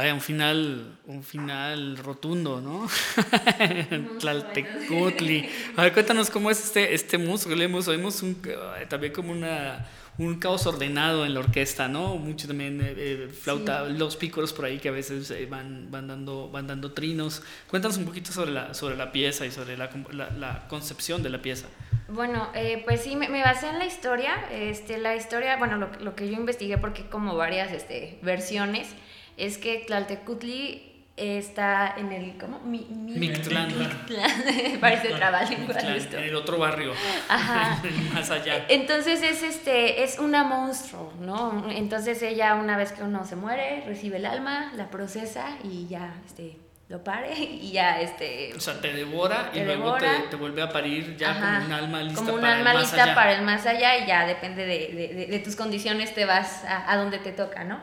Vaya, 0.00 0.14
un 0.14 0.22
final, 0.22 0.96
un 1.04 1.22
final 1.22 1.98
rotundo, 1.98 2.62
¿no? 2.62 2.88
Tlaltecutli. 4.18 5.46
A 5.76 5.82
ver, 5.82 5.92
cuéntanos 5.92 6.30
cómo 6.30 6.50
es 6.50 6.64
este, 6.64 6.94
este 6.94 7.18
músico. 7.18 7.54
Leemos, 7.54 7.86
oímos 7.86 8.22
un, 8.22 8.40
también 8.88 9.12
como 9.12 9.30
una, 9.30 9.86
un 10.16 10.38
caos 10.38 10.66
ordenado 10.66 11.26
en 11.26 11.34
la 11.34 11.40
orquesta, 11.40 11.86
¿no? 11.86 12.16
Mucho 12.16 12.48
también 12.48 12.80
eh, 12.80 12.94
eh, 12.96 13.28
flauta, 13.28 13.84
los 13.90 14.16
pícoros 14.16 14.54
por 14.54 14.64
ahí 14.64 14.78
que 14.78 14.88
a 14.88 14.92
veces 14.92 15.30
eh, 15.32 15.44
van, 15.44 15.90
van, 15.90 16.08
dando, 16.08 16.48
van 16.48 16.66
dando 16.66 16.92
trinos. 16.92 17.42
Cuéntanos 17.68 17.98
un 17.98 18.06
poquito 18.06 18.32
sobre 18.32 18.52
la, 18.52 18.72
sobre 18.72 18.96
la 18.96 19.12
pieza 19.12 19.44
y 19.44 19.50
sobre 19.50 19.76
la, 19.76 19.90
la, 20.14 20.66
concepción 20.68 21.22
de 21.22 21.28
la 21.28 21.42
pieza. 21.42 21.66
Bueno, 22.08 22.48
pues 22.86 23.02
sí, 23.02 23.16
me, 23.16 23.28
me, 23.28 23.42
basé 23.42 23.68
en 23.68 23.78
la 23.78 23.84
historia. 23.84 24.46
Este, 24.50 24.96
la 24.96 25.14
historia, 25.14 25.58
bueno, 25.58 25.76
lo, 25.76 25.90
lo 26.00 26.14
que 26.14 26.26
yo 26.26 26.38
investigué 26.38 26.78
porque 26.78 27.04
como 27.04 27.36
varias 27.36 27.70
este, 27.70 28.18
versiones 28.22 28.88
es 29.36 29.58
que 29.58 29.84
Tlaltecutli 29.86 30.90
está 31.16 31.94
en 31.98 32.12
el 32.12 32.38
¿cómo? 32.38 32.60
Mi, 32.60 32.86
Mictlán. 32.88 33.70
Parece 34.80 35.08
trabalengua 35.10 35.76
esto. 35.76 36.16
En 36.16 36.24
el 36.24 36.34
otro 36.34 36.58
barrio. 36.58 36.92
Más 38.14 38.30
allá. 38.30 38.64
Entonces 38.68 39.22
es 39.22 39.42
este 39.42 40.02
es 40.02 40.18
una 40.18 40.44
monstruo, 40.44 41.12
¿no? 41.20 41.70
Entonces 41.70 42.22
ella 42.22 42.54
una 42.54 42.76
vez 42.76 42.92
que 42.92 43.02
uno 43.02 43.26
se 43.26 43.36
muere, 43.36 43.84
recibe 43.86 44.16
el 44.16 44.26
alma, 44.26 44.72
la 44.76 44.90
procesa 44.90 45.58
y 45.62 45.86
ya 45.88 46.14
este 46.26 46.56
lo 46.90 47.02
pare 47.04 47.32
y 47.38 47.70
ya 47.70 48.00
este 48.00 48.52
o 48.54 48.60
sea 48.60 48.80
te 48.80 48.92
devora 48.92 49.50
y 49.54 49.60
luego 49.60 49.96
te, 50.28 50.36
vuelve 50.36 50.60
a 50.60 50.68
parir 50.68 51.16
ya 51.16 51.34
como 51.34 51.66
un 51.66 51.72
alma 51.72 52.02
lista 52.02 52.20
como 52.20 52.34
un 52.34 52.44
alma 52.44 52.74
lista 52.74 53.14
para 53.14 53.32
el 53.32 53.42
más 53.42 53.64
allá 53.64 53.96
y 53.98 54.06
ya 54.06 54.26
depende 54.26 54.66
de, 54.66 55.14
de, 55.14 55.26
de, 55.26 55.38
tus 55.38 55.54
condiciones 55.54 56.12
te 56.12 56.24
vas 56.24 56.64
a, 56.64 56.92
a 56.92 56.96
donde 56.96 57.18
te 57.18 57.30
toca 57.30 57.62
no 57.62 57.80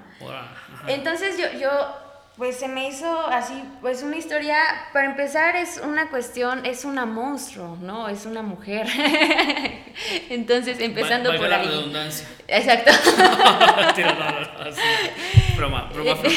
entonces 0.87 1.37
yo 1.37 1.57
yo 1.57 1.69
pues 2.35 2.59
se 2.59 2.67
me 2.67 2.87
hizo 2.87 3.27
así 3.27 3.63
pues 3.81 4.03
una 4.03 4.17
historia 4.17 4.57
para 4.93 5.07
empezar 5.07 5.55
es 5.55 5.81
una 5.83 6.09
cuestión 6.09 6.65
es 6.65 6.85
una 6.85 7.05
monstruo 7.05 7.77
no 7.81 8.09
es 8.09 8.27
una 8.27 8.43
mujer. 8.43 8.87
Entonces 10.29 10.79
empezando 10.79 11.35
por 11.35 11.49
la 11.49 11.57
redundancia. 11.57 12.27
Exacto. 12.47 12.91
Broma, 15.57 15.89
broma, 15.91 16.13
broma, 16.13 16.31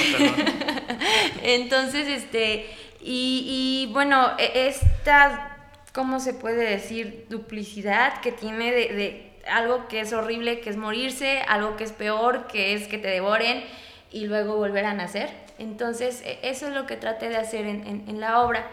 Entonces, 1.42 2.08
este, 2.08 2.66
y, 3.00 3.86
y, 3.88 3.92
bueno, 3.92 4.32
e, 4.38 4.68
esta, 4.68 5.56
¿cómo 5.92 6.20
se 6.20 6.34
puede 6.34 6.68
decir? 6.68 7.26
Duplicidad 7.28 8.20
que 8.20 8.32
tiene 8.32 8.72
de, 8.72 8.88
de 8.94 9.32
algo 9.50 9.88
que 9.88 10.00
es 10.00 10.12
horrible, 10.12 10.60
que 10.60 10.70
es 10.70 10.76
morirse, 10.76 11.42
algo 11.48 11.76
que 11.76 11.84
es 11.84 11.92
peor, 11.92 12.46
que 12.46 12.74
es 12.74 12.88
que 12.88 12.98
te 12.98 13.08
devoren 13.08 13.64
y 14.10 14.26
luego 14.26 14.56
volver 14.56 14.84
a 14.84 14.94
nacer. 14.94 15.30
Entonces, 15.58 16.22
e, 16.24 16.38
eso 16.42 16.68
es 16.68 16.74
lo 16.74 16.86
que 16.86 16.96
traté 16.96 17.28
de 17.28 17.36
hacer 17.36 17.66
en, 17.66 17.86
en, 17.86 18.08
en 18.08 18.20
la 18.20 18.40
obra. 18.42 18.68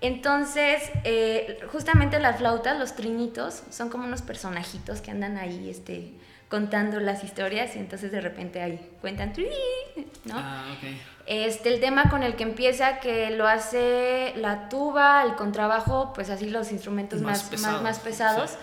Entonces, 0.00 0.90
eh, 1.04 1.58
justamente 1.72 2.20
las 2.20 2.36
flautas, 2.36 2.78
los 2.78 2.94
trinitos, 2.94 3.62
son 3.70 3.88
como 3.88 4.04
unos 4.04 4.22
personajitos 4.22 5.00
que 5.00 5.10
andan 5.10 5.38
ahí 5.38 5.70
este, 5.70 6.12
contando 6.50 7.00
las 7.00 7.24
historias 7.24 7.74
y 7.76 7.78
entonces 7.78 8.12
de 8.12 8.20
repente 8.20 8.60
ahí 8.60 8.90
cuentan, 9.00 9.32
¿no? 10.24 10.34
Ah, 10.36 10.74
okay. 10.76 11.00
Este, 11.26 11.74
el 11.74 11.80
tema 11.80 12.08
con 12.08 12.22
el 12.22 12.36
que 12.36 12.44
empieza, 12.44 13.00
que 13.00 13.30
lo 13.30 13.46
hace 13.48 14.32
la 14.36 14.68
tuba, 14.68 15.24
el 15.24 15.34
contrabajo, 15.34 16.12
pues 16.14 16.30
así 16.30 16.48
los 16.50 16.70
instrumentos 16.70 17.20
más, 17.20 17.42
más 17.42 17.50
pesados. 17.50 17.82
Más, 17.82 17.82
más 17.82 17.98
pesados. 17.98 18.50
Sí 18.50 18.56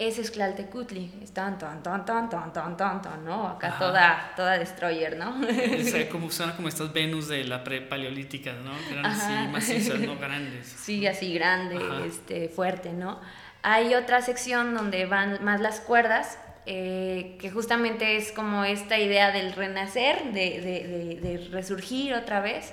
es 0.00 0.18
Esclaltecutli, 0.18 1.12
es 1.22 1.32
tan, 1.32 1.58
tan, 1.58 1.82
tan, 1.82 2.06
tan, 2.06 2.30
tan, 2.30 2.50
tan, 2.54 2.74
tan, 2.74 3.02
tan, 3.02 3.22
¿no? 3.22 3.46
Acá 3.46 3.76
toda, 3.78 4.32
toda 4.34 4.56
destroyer, 4.56 5.18
¿no? 5.18 5.46
Es, 5.46 6.06
como, 6.10 6.30
suena 6.30 6.56
como 6.56 6.68
estas 6.68 6.90
Venus 6.94 7.28
de 7.28 7.44
la 7.44 7.62
pre-paleolítica, 7.62 8.54
¿no? 8.64 8.72
Que 8.88 8.94
eran 8.94 9.04
así 9.04 9.48
macizas, 9.48 10.00
¿no? 10.00 10.16
Grandes. 10.18 10.66
Sí, 10.68 11.06
así 11.06 11.34
grande, 11.34 11.78
este, 12.06 12.48
fuerte, 12.48 12.94
¿no? 12.94 13.20
Hay 13.62 13.94
otra 13.94 14.22
sección 14.22 14.74
donde 14.74 15.04
van 15.04 15.44
más 15.44 15.60
las 15.60 15.80
cuerdas, 15.80 16.38
eh, 16.66 17.36
que 17.40 17.50
justamente 17.50 18.16
es 18.16 18.32
como 18.32 18.64
esta 18.64 18.98
idea 18.98 19.32
del 19.32 19.52
renacer, 19.52 20.32
de, 20.32 20.60
de, 20.60 20.88
de, 20.88 21.20
de, 21.20 21.48
resurgir 21.48 22.14
otra 22.14 22.40
vez. 22.40 22.72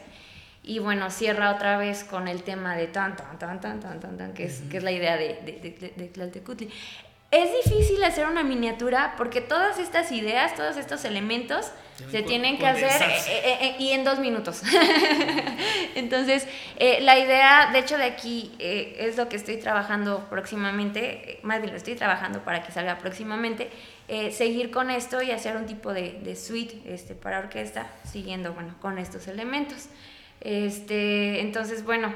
Y 0.63 0.79
bueno, 0.79 1.09
cierra 1.09 1.51
otra 1.51 1.77
vez 1.77 2.03
con 2.03 2.27
el 2.27 2.43
tema 2.43 2.75
de 2.75 2.87
tan, 2.87 3.15
tan, 3.15 3.39
tan, 3.39 3.61
tan, 3.61 3.79
tan, 3.79 3.99
tan, 3.99 4.17
tan 4.17 4.33
que, 4.33 4.45
es, 4.45 4.59
uh 4.59 4.65
-huh. 4.65 4.69
que 4.69 4.77
es 4.77 4.83
la 4.83 4.91
idea 4.91 5.15
de, 5.15 5.39
de, 5.45 5.53
de, 5.79 5.93
de 5.95 6.07
Tlaltecutli. 6.09 6.69
Es 7.29 7.49
difícil 7.65 8.01
hacer 8.05 8.25
una 8.25 8.41
miniatura 8.41 9.15
porque 9.17 9.41
todas 9.41 9.79
estas 9.79 10.13
ideas, 10.13 10.55
todos 10.55 10.77
estos 10.77 11.03
elementos 11.03 11.73
Deben 11.97 12.11
se 12.11 12.21
tienen 12.21 12.57
que 12.57 12.65
hacer 12.65 13.01
eh, 13.01 13.21
eh, 13.27 13.57
eh, 13.61 13.75
y 13.79 13.89
en 13.91 14.05
dos 14.05 14.19
minutos. 14.19 14.61
Entonces, 15.95 16.47
eh, 16.77 16.99
la 17.01 17.19
idea, 17.19 17.69
de 17.73 17.79
hecho, 17.79 17.97
de 17.97 18.05
aquí 18.05 18.55
es 18.59 19.17
lo 19.17 19.27
que 19.27 19.35
estoy 19.35 19.57
trabajando 19.57 20.25
próximamente, 20.29 21.41
más 21.43 21.59
bien 21.59 21.71
lo 21.71 21.77
estoy 21.77 21.95
trabajando 21.95 22.45
para 22.45 22.63
que 22.63 22.71
salga 22.71 22.97
próximamente, 22.97 23.71
seguir 24.31 24.71
con 24.71 24.89
esto 24.89 25.21
y 25.21 25.31
hacer 25.31 25.57
un 25.57 25.65
tipo 25.65 25.93
de, 25.93 26.19
de 26.23 26.35
suite 26.37 26.81
este, 26.85 27.13
para 27.13 27.39
orquesta, 27.39 27.87
siguiendo 28.09 28.53
bueno, 28.53 28.75
con 28.79 28.99
estos 28.99 29.27
elementos. 29.27 29.89
Este, 30.41 31.41
entonces, 31.41 31.83
bueno, 31.83 32.13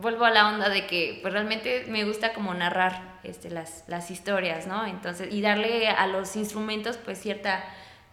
vuelvo 0.00 0.24
a 0.24 0.30
la 0.30 0.48
onda 0.48 0.68
de 0.68 0.86
que 0.86 1.18
pues, 1.22 1.32
realmente 1.32 1.84
me 1.88 2.04
gusta 2.04 2.32
como 2.32 2.52
narrar 2.54 3.18
este, 3.22 3.50
las, 3.50 3.84
las 3.86 4.10
historias, 4.10 4.66
¿no? 4.66 4.86
Entonces, 4.86 5.32
y 5.32 5.40
darle 5.40 5.88
a 5.88 6.06
los 6.06 6.34
instrumentos 6.36 6.96
pues 6.96 7.20
cierta, 7.20 7.64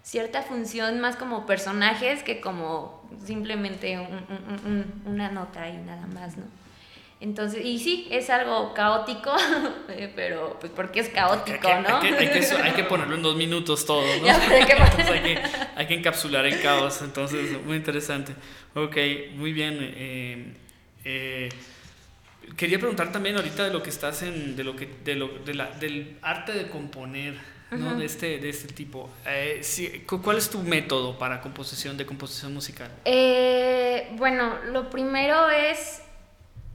cierta 0.03 0.41
función 0.43 0.99
más 0.99 1.15
como 1.15 1.45
personajes 1.45 2.23
que 2.23 2.39
como 2.39 3.03
simplemente 3.25 3.97
un, 3.97 4.05
un, 4.05 4.71
un, 4.71 5.13
una 5.13 5.31
nota 5.31 5.67
y 5.69 5.77
nada 5.77 6.05
más, 6.07 6.37
¿no? 6.37 6.45
Entonces, 7.21 7.65
y 7.65 7.79
sí, 7.79 8.07
es 8.11 8.29
algo 8.29 8.73
caótico, 8.73 9.33
pero 10.15 10.57
pues 10.59 10.71
porque 10.75 10.99
es 10.99 11.09
caótico, 11.09 11.67
hay 11.67 11.83
que, 11.83 11.89
¿no? 11.89 11.97
Hay 11.97 12.09
que, 12.09 12.17
hay, 12.17 12.29
que, 12.29 12.55
hay 12.55 12.71
que, 12.73 12.83
ponerlo 12.89 13.15
en 13.15 13.21
dos 13.21 13.35
minutos 13.37 13.85
todo, 13.85 14.05
¿no? 14.17 14.25
Ya, 14.25 14.35
hay, 14.35 14.65
que 14.65 14.73
entonces, 14.77 15.09
hay, 15.09 15.21
que, 15.21 15.41
hay, 15.75 15.87
que, 15.87 15.93
encapsular 15.93 16.45
el 16.45 16.61
caos, 16.61 17.01
entonces, 17.01 17.63
muy 17.63 17.77
interesante. 17.77 18.33
Ok, 18.73 18.97
muy 19.35 19.53
bien. 19.53 19.77
Eh, 19.79 20.53
eh, 21.05 21.49
quería 22.57 22.79
preguntar 22.79 23.11
también 23.11 23.37
ahorita 23.37 23.63
de 23.63 23.71
lo 23.71 23.81
que 23.81 23.91
estás 23.91 24.21
en, 24.21 24.57
de 24.57 24.63
lo 24.65 24.75
que, 24.75 24.89
de 25.03 25.15
lo, 25.15 25.29
de 25.39 25.53
la, 25.53 25.71
del 25.71 26.17
arte 26.21 26.51
de 26.51 26.67
componer, 26.67 27.35
¿no? 27.71 27.77
Uh 27.77 27.89
-huh. 27.91 27.97
de, 27.97 28.05
este, 28.05 28.39
de 28.39 28.49
este 28.49 28.73
tipo. 28.73 29.09
Eh, 29.25 29.59
sí, 29.61 30.03
¿Cuál 30.05 30.37
es 30.37 30.49
tu 30.49 30.59
método 30.59 31.17
para 31.17 31.39
composición, 31.39 31.95
de 31.95 32.05
composición 32.05 32.53
musical? 32.53 32.91
Eh, 33.05 34.09
bueno, 34.17 34.59
lo 34.65 34.89
primero 34.89 35.49
es 35.49 36.01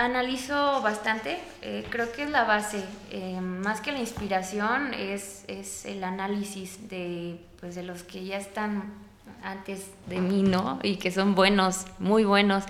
analizo 0.04 0.80
bastante, 0.82 1.38
eh, 1.62 1.86
creo 1.90 2.10
que 2.12 2.22
es 2.22 2.30
la 2.30 2.44
base, 2.44 2.84
eh, 3.10 3.40
más 3.40 3.80
que 3.80 3.92
la 3.92 3.98
inspiración, 3.98 4.94
es, 4.94 5.44
es 5.46 5.84
el 5.84 6.02
análisis 6.04 6.88
de, 6.88 7.38
pues, 7.60 7.74
de 7.74 7.82
los 7.82 8.02
que 8.02 8.24
ya 8.24 8.38
están 8.38 8.92
antes 9.42 9.90
de 10.06 10.20
mí, 10.20 10.42
¿no? 10.42 10.78
Y 10.82 10.96
que 10.96 11.10
son 11.10 11.34
buenos, 11.34 11.86
muy 11.98 12.24
buenos. 12.24 12.64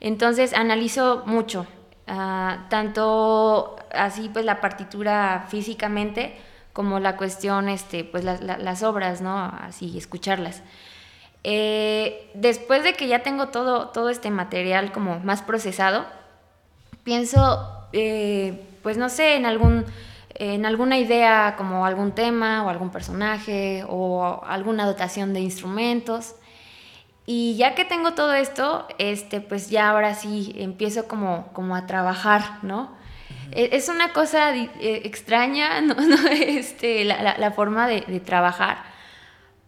Entonces 0.00 0.52
analizo 0.54 1.22
mucho, 1.26 1.66
uh, 2.08 2.68
tanto 2.68 3.76
así 3.92 4.30
pues 4.32 4.44
la 4.44 4.60
partitura 4.60 5.46
físicamente 5.48 6.36
como 6.72 6.98
la 6.98 7.16
cuestión, 7.16 7.68
este, 7.68 8.04
pues 8.04 8.24
la, 8.24 8.36
las 8.36 8.82
obras, 8.82 9.20
¿no? 9.20 9.38
Así, 9.38 9.96
escucharlas. 9.96 10.62
Eh, 11.44 12.30
después 12.34 12.82
de 12.82 12.94
que 12.94 13.06
ya 13.06 13.22
tengo 13.22 13.48
todo, 13.48 13.88
todo 13.88 14.08
este 14.08 14.30
material 14.30 14.92
como 14.92 15.20
más 15.20 15.42
procesado, 15.42 16.06
pienso, 17.04 17.86
eh, 17.92 18.66
pues 18.82 18.96
no 18.96 19.08
sé, 19.08 19.36
en 19.36 19.46
algún 19.46 19.84
en 20.34 20.66
alguna 20.66 20.98
idea 20.98 21.54
como 21.56 21.86
algún 21.86 22.12
tema 22.12 22.64
o 22.64 22.68
algún 22.68 22.90
personaje 22.90 23.84
o 23.88 24.42
alguna 24.46 24.84
dotación 24.84 25.32
de 25.32 25.40
instrumentos. 25.40 26.34
Y 27.26 27.56
ya 27.56 27.74
que 27.74 27.84
tengo 27.84 28.14
todo 28.14 28.34
esto, 28.34 28.86
este, 28.98 29.40
pues 29.40 29.70
ya 29.70 29.90
ahora 29.90 30.14
sí 30.14 30.54
empiezo 30.58 31.08
como, 31.08 31.48
como 31.52 31.74
a 31.74 31.86
trabajar, 31.86 32.58
¿no? 32.62 32.82
Uh 32.82 33.54
-huh. 33.54 33.68
Es 33.72 33.88
una 33.88 34.12
cosa 34.12 34.54
eh, 34.54 34.68
extraña, 35.04 35.80
¿no? 35.80 35.94
este, 36.30 37.04
la, 37.04 37.22
la, 37.22 37.38
la 37.38 37.50
forma 37.52 37.86
de, 37.86 38.02
de, 38.02 38.20
trabajar, 38.20 38.82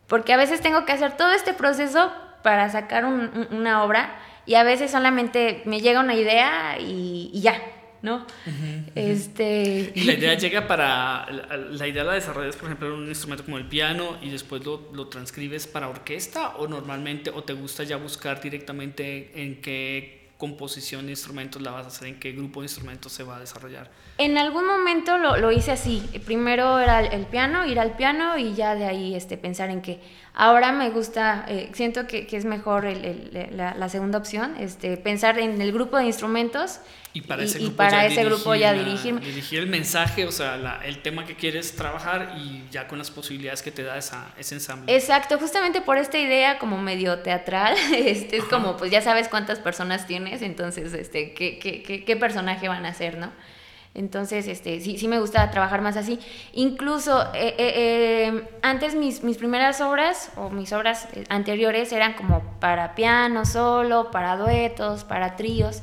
porque 0.07 0.35
a 0.35 0.37
veces 0.37 0.61
tengo 0.61 0.85
que 0.85 0.93
hacer 0.93 1.17
todo 1.17 1.33
este 1.33 1.55
proceso 1.55 2.13
para 2.43 2.69
sacar 2.69 3.07
un, 3.07 3.49
una 3.51 3.83
obra 3.85 4.17
y 4.47 4.55
a 4.55 4.63
veces 4.63 4.91
solamente 4.91 5.63
me 5.65 5.81
llega 5.81 6.01
una 6.01 6.15
idea 6.15 6.79
y, 6.81 7.31
y 7.33 7.41
ya, 7.41 7.61
¿no? 8.03 8.17
Uh 8.17 8.51
-huh, 8.51 8.93
este... 8.95 9.93
Y 9.95 10.05
la 10.05 10.13
idea 10.15 10.35
llega 10.39 10.67
para, 10.67 11.27
la, 11.31 11.57
la, 11.57 11.87
idea 11.89 12.05
la 12.05 12.15
desarrollas, 12.15 12.57
por 12.57 12.67
ejemplo, 12.67 12.89
en 12.89 12.95
un 12.95 13.09
instrumento 13.09 13.45
como 13.45 13.59
el 13.59 13.67
piano 13.67 14.17
y 14.23 14.31
después 14.31 14.65
lo, 14.65 14.91
lo, 14.93 15.09
transcribes 15.09 15.67
para 15.67 15.89
orquesta 15.89 16.57
o 16.57 16.69
normalmente, 16.69 17.31
o 17.31 17.43
te 17.43 17.53
gusta 17.53 17.83
ya 17.83 17.97
buscar 17.97 18.41
directamente 18.41 19.33
en 19.35 19.61
qué 19.61 20.26
composición 20.37 21.07
de 21.07 21.13
instrumentos 21.13 21.63
la 21.63 21.71
vas 21.71 21.85
a 21.85 21.89
hacer, 21.89 22.09
en 22.09 22.21
qué 22.21 22.33
grupo 22.33 22.61
de 22.61 22.67
instrumentos 22.67 23.13
se 23.13 23.23
va 23.23 23.37
a 23.37 23.41
desarrollar? 23.41 23.91
En 24.19 24.37
algún 24.39 24.67
momento 24.67 25.19
lo, 25.19 25.37
lo 25.37 25.53
hice 25.53 25.73
así, 25.73 26.03
primero 26.25 26.79
era 26.79 27.01
el, 27.01 27.27
piano, 27.27 27.67
ir 27.67 27.81
al 27.81 27.97
piano 27.97 28.37
y 28.37 28.55
ya 28.55 28.75
de 28.75 28.85
ahí 28.85 29.15
este, 29.15 29.37
pensar 29.37 29.71
en 29.71 29.83
qué. 29.83 30.01
Ahora 30.35 30.73
me 30.73 30.91
gusta, 30.91 31.47
eh, 31.49 31.71
siento 31.73 32.07
que, 32.07 32.27
que, 32.27 32.37
es 32.37 32.45
mejor 32.45 32.85
la, 32.85 33.75
la, 33.75 33.89
segunda 33.89 34.19
opción, 34.19 34.55
este, 34.59 34.97
pensar 34.99 35.39
en 35.39 35.61
el 35.61 35.73
grupo 35.73 35.97
de 35.97 36.05
instrumentos 36.05 36.81
y 37.17 37.23
para 37.23 37.45
ese 37.45 37.59
y, 37.59 37.63
grupo, 37.63 37.73
y 37.73 37.77
para 37.77 37.91
ya, 37.91 38.07
ese 38.07 38.21
dirigir 38.21 38.29
grupo 38.29 38.55
ya 38.55 38.73
la, 38.73 38.79
dirigir. 38.79 39.21
dirigir 39.21 39.59
el 39.61 39.69
mensaje, 39.69 40.27
o 40.27 40.33
sea, 40.33 40.59
la, 40.59 40.81
el 40.85 40.99
tema 40.99 41.25
que 41.25 41.35
quieres 41.35 41.75
trabajar 41.75 42.35
y 42.37 42.63
ya 42.71 42.87
con 42.89 42.99
las 42.99 43.11
posibilidades 43.11 43.63
que 43.63 43.71
te 43.71 43.83
da 43.83 43.97
esa, 43.97 44.35
ese 44.39 44.55
ensamble. 44.55 44.95
Exacto, 44.95 45.39
justamente 45.39 45.81
por 45.81 45.97
esta 45.97 46.19
idea 46.19 46.59
como 46.59 46.77
medio 46.77 47.21
teatral, 47.21 47.75
este, 47.95 48.37
es 48.37 48.43
Ajá. 48.43 48.51
como, 48.51 48.77
pues 48.77 48.91
ya 48.91 49.01
sabes 49.01 49.29
cuántas 49.29 49.59
personas 49.61 50.07
tienes, 50.07 50.43
entonces, 50.43 50.93
este, 50.93 51.33
¿qué, 51.33 51.59
qué, 51.59 51.83
qué, 51.83 52.05
qué 52.05 52.17
personaje 52.17 52.69
van 52.69 52.85
a 52.85 52.93
ser, 52.93 53.17
no? 53.17 53.33
Entonces, 53.95 54.47
este, 54.47 54.79
sí, 54.81 54.99
sí 54.99 55.09
me 55.09 55.19
gusta 55.19 55.51
trabajar 55.51 55.81
más 55.81 55.97
así. 55.97 56.19
Incluso 56.53 57.23
eh, 57.33 57.55
eh, 57.57 57.73
eh, 58.29 58.49
antes 58.61 58.95
mis, 58.95 59.23
mis 59.23 59.39
primeras 59.39 59.81
obras 59.81 60.33
o 60.37 60.51
mis 60.51 60.75
obras 60.75 61.09
anteriores 61.31 61.91
eran 61.93 62.13
como 62.13 62.43
para 62.61 62.95
piano 62.95 63.47
solo, 63.47 64.11
para 64.11 64.37
duetos, 64.37 65.05
para 65.05 65.35
tríos. 65.37 65.83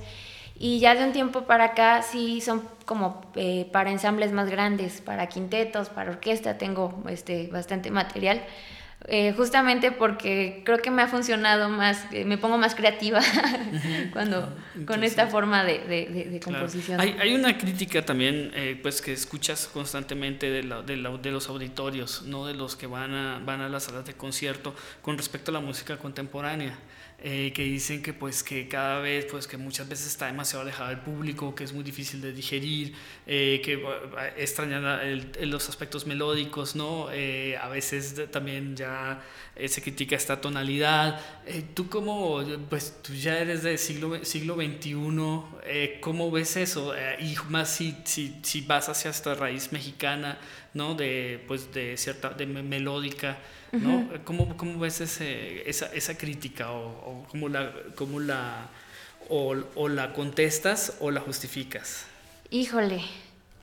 Y 0.56 0.80
ya 0.80 0.96
de 0.96 1.04
un 1.04 1.14
tiempo 1.14 1.42
para 1.42 1.66
acá 1.66 2.02
sí 2.04 2.40
son 2.42 2.62
como 2.86 3.22
eh, 3.36 3.70
para 3.72 3.92
ensambles 3.92 4.32
más 4.32 4.50
grandes, 4.50 5.02
para 5.02 5.28
quintetos, 5.28 5.90
para 5.90 6.12
orquesta, 6.12 6.58
tengo 6.58 7.04
este, 7.10 7.48
bastante 7.48 7.92
material. 7.92 8.42
Eh, 9.06 9.34
justamente 9.36 9.92
porque 9.92 10.62
creo 10.64 10.78
que 10.78 10.90
me 10.90 11.02
ha 11.02 11.08
funcionado 11.08 11.68
más, 11.68 12.06
eh, 12.14 12.24
me 12.24 12.38
pongo 12.38 12.58
más 12.58 12.74
creativa 12.74 13.20
cuando 14.14 14.56
con 14.86 15.04
esta 15.04 15.28
forma 15.28 15.66
de, 15.66 15.80
de, 15.80 16.06
de, 16.06 16.24
de 16.30 16.40
composición. 16.40 16.98
Claro. 16.98 17.12
Hay, 17.20 17.30
hay, 17.30 17.36
una 17.36 17.58
crítica 17.58 18.06
también, 18.06 18.52
eh, 18.56 18.80
pues 18.82 19.02
que 19.02 19.12
escuchas 19.12 19.68
constantemente 19.68 20.50
de, 20.50 20.64
la, 20.64 20.84
la, 20.84 21.18
de, 21.18 21.32
los 21.32 21.50
auditorios, 21.50 22.22
no 22.24 22.46
de 22.46 22.54
los 22.54 22.78
que 22.78 22.88
van 22.88 23.14
a, 23.14 23.42
van 23.44 23.60
a 23.60 23.68
las 23.68 23.84
salas 23.84 24.06
de 24.06 24.14
concierto, 24.14 24.74
con 25.02 25.18
respecto 25.18 25.52
a 25.52 25.54
la 25.56 25.60
música 25.60 25.98
contemporánea. 25.98 26.78
eh, 27.26 27.54
que 27.54 27.64
dicen 27.64 28.04
que 28.04 28.12
pues 28.14 28.44
que 28.44 28.68
cada 28.68 29.00
vez, 29.00 29.26
pues 29.32 29.48
que 29.48 29.56
muchas 29.58 29.88
veces 29.88 30.08
está 30.08 30.26
demasiado 30.26 30.64
alejado 30.64 30.90
del 30.90 31.00
público, 31.00 31.56
que 31.56 31.64
es 31.64 31.72
muy 31.72 31.84
difícil 31.84 32.20
de 32.20 32.34
digerir, 32.34 32.94
eh, 33.26 33.62
que 33.64 33.82
extrañan 34.36 35.32
los 35.44 35.70
aspectos 35.70 36.06
melódicos, 36.06 36.76
¿no? 36.76 37.08
Eh, 37.14 37.58
a 37.58 37.70
veces 37.70 38.30
también 38.30 38.76
ya 38.76 38.93
se 39.68 39.82
critica 39.82 40.16
esta 40.16 40.40
tonalidad. 40.42 41.20
tú 41.74 41.90
como, 41.90 42.44
pues 42.70 43.02
tú 43.02 43.14
ya 43.14 43.38
eres 43.38 43.64
del 43.64 43.78
siglo, 43.78 44.24
siglo 44.24 44.56
XXI, 44.56 46.00
¿cómo 46.02 46.32
ves 46.32 46.58
eso? 46.58 46.94
y 47.20 47.36
más 47.50 47.70
si, 47.70 47.96
si, 48.06 48.40
si 48.42 48.62
vas 48.62 48.90
hacia 48.90 49.12
esta 49.12 49.36
raíz 49.36 49.72
mexicana, 49.72 50.38
¿no? 50.74 50.96
De, 50.96 51.44
pues 51.48 51.74
de 51.74 51.98
cierta, 51.98 52.30
de 52.30 52.46
melódica. 52.46 53.38
¿no? 53.72 54.08
¿Cómo, 54.24 54.56
¿Cómo, 54.56 54.80
ves 54.80 55.02
ese, 55.02 55.68
esa, 55.68 55.88
esa, 55.88 56.16
crítica 56.16 56.72
o, 56.72 56.90
o 56.90 57.28
cómo 57.30 57.50
la, 57.50 57.74
cómo 57.96 58.20
la 58.20 58.70
o, 59.30 59.56
o, 59.76 59.90
la 59.90 60.14
contestas 60.14 60.98
o 61.00 61.12
la 61.12 61.22
justificas? 61.22 62.06
Híjole, 62.50 63.02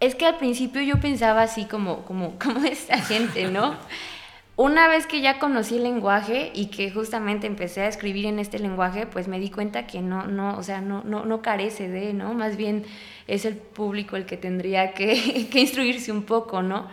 es 0.01 0.15
que 0.15 0.27
al 0.27 0.39
principio 0.39 0.83
yo 0.83 0.99
pensaba 1.01 1.43
así 1.43 1.67
como, 1.67 2.05
como, 2.05 2.39
como 2.43 2.65
esta 2.65 3.01
gente, 3.01 3.49
¿no? 3.49 3.77
Una 4.63 4.89
vez 4.89 5.07
que 5.07 5.23
ya 5.23 5.39
conocí 5.39 5.77
el 5.79 5.85
lenguaje 5.85 6.53
y 6.55 6.67
que 6.67 6.91
justamente 6.91 7.47
empecé 7.47 7.81
a 7.81 7.89
escribir 7.89 8.27
en 8.27 8.39
este 8.39 8.59
lenguaje, 8.59 9.07
pues 9.07 9.27
me 9.27 9.41
di 9.41 9.49
cuenta 9.49 9.87
que 9.87 10.03
no, 10.03 10.27
no, 10.27 10.55
o 10.59 10.63
sea, 10.63 10.83
no, 10.83 11.03
no, 11.03 11.25
no 11.25 11.41
carece 11.41 11.89
de, 11.89 12.13
¿no? 12.13 12.35
Más 12.35 12.59
bien 12.59 12.85
es 13.27 13.47
el 13.47 13.57
público 13.57 14.17
el 14.17 14.27
que 14.27 14.37
tendría 14.37 14.93
que, 14.93 15.49
que 15.51 15.61
instruirse 15.61 16.13
un 16.13 16.25
poco, 16.25 16.61
¿no? 16.61 16.89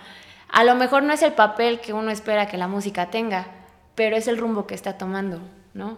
A 0.47 0.63
lo 0.63 0.76
mejor 0.76 1.03
no 1.03 1.11
es 1.11 1.22
el 1.24 1.34
papel 1.34 1.82
que 1.82 1.91
uno 1.91 2.09
espera 2.09 2.47
que 2.47 2.55
la 2.55 2.70
música 2.70 3.09
tenga, 3.09 3.47
pero 3.95 4.15
es 4.15 4.30
el 4.30 4.38
rumbo 4.38 4.65
que 4.65 4.74
está 4.74 4.97
tomando, 4.97 5.41
¿no? 5.74 5.97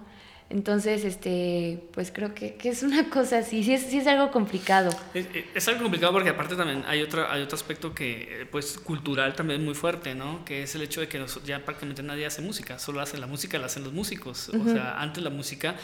Entonces, 0.49 1.05
este, 1.05 1.83
pues 1.93 2.11
creo 2.11 2.33
que, 2.33 2.57
es 2.63 2.81
una 2.81 3.09
cosa 3.11 3.39
así, 3.39 3.63
sí 3.63 3.73
es, 3.73 3.83
sí 3.83 3.99
es 3.99 4.07
algo 4.07 4.31
complicado. 4.31 4.89
Es, 5.13 5.67
algo 5.67 5.83
complicado 5.83 6.11
porque 6.11 6.29
aparte 6.29 6.55
también 6.55 6.83
hay 6.87 7.03
otro, 7.03 7.29
hay 7.29 7.43
otro 7.43 7.55
aspecto 7.55 7.93
que, 7.93 8.47
pues, 8.51 8.79
cultural 8.79 9.35
también 9.35 9.63
muy 9.63 9.75
fuerte, 9.75 10.15
¿no? 10.15 10.43
Que 10.45 10.63
es 10.63 10.73
el 10.73 10.81
hecho 10.81 11.01
de 11.01 11.07
que 11.07 11.23
ya 11.45 11.63
prácticamente 11.63 12.01
nadie 12.01 12.25
hace 12.25 12.41
música, 12.41 12.79
solo 12.79 12.99
hace 12.99 13.19
la 13.19 13.27
música, 13.27 13.59
la 13.59 13.67
hacen 13.67 13.83
los 13.83 13.93
músicos. 13.93 14.49
O 14.49 14.63
sea, 14.63 14.99
antes 14.99 15.23
la 15.23 15.29
música, 15.29 15.75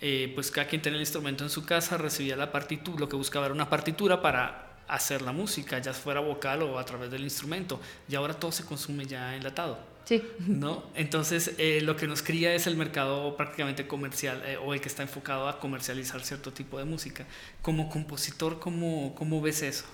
eh, 0.00 0.30
pues 0.34 0.52
cada 0.52 0.68
quien 0.68 0.80
tenía 0.82 0.96
el 0.96 1.02
instrumento 1.02 1.42
en 1.42 1.50
su 1.50 1.64
casa, 1.64 1.98
recibía 1.98 2.36
la 2.36 2.52
partitura, 2.52 3.00
lo 3.00 3.08
que 3.08 3.16
buscaba 3.16 3.46
era 3.46 3.54
una 3.54 3.68
partitura 3.68 4.22
para 4.22 4.76
hacer 4.86 5.22
la 5.22 5.32
música, 5.32 5.78
ya 5.80 5.92
fuera 5.92 6.20
vocal 6.20 6.62
o 6.62 6.78
a 6.78 6.84
través 6.84 7.10
del 7.10 7.22
instrumento. 7.22 7.80
Y 8.08 8.14
ahora 8.14 8.34
todo 8.34 8.52
se 8.52 8.64
consume 8.64 9.04
ya 9.04 9.34
enlatado. 9.34 9.91
Sí. 10.04 10.22
¿No? 10.46 10.82
Entonces, 10.94 11.54
eh, 11.58 11.80
lo 11.82 11.96
que 11.96 12.06
nos 12.06 12.22
cría 12.22 12.54
es 12.54 12.66
el 12.66 12.76
mercado 12.76 13.36
prácticamente 13.36 13.86
comercial 13.86 14.42
eh, 14.44 14.56
o 14.56 14.74
el 14.74 14.80
que 14.80 14.88
está 14.88 15.02
enfocado 15.02 15.48
a 15.48 15.58
comercializar 15.58 16.20
cierto 16.22 16.52
tipo 16.52 16.78
de 16.78 16.84
música. 16.84 17.24
Como 17.62 17.88
compositor, 17.88 18.58
¿cómo, 18.58 19.14
cómo 19.14 19.40
ves 19.40 19.62
eso? 19.62 19.84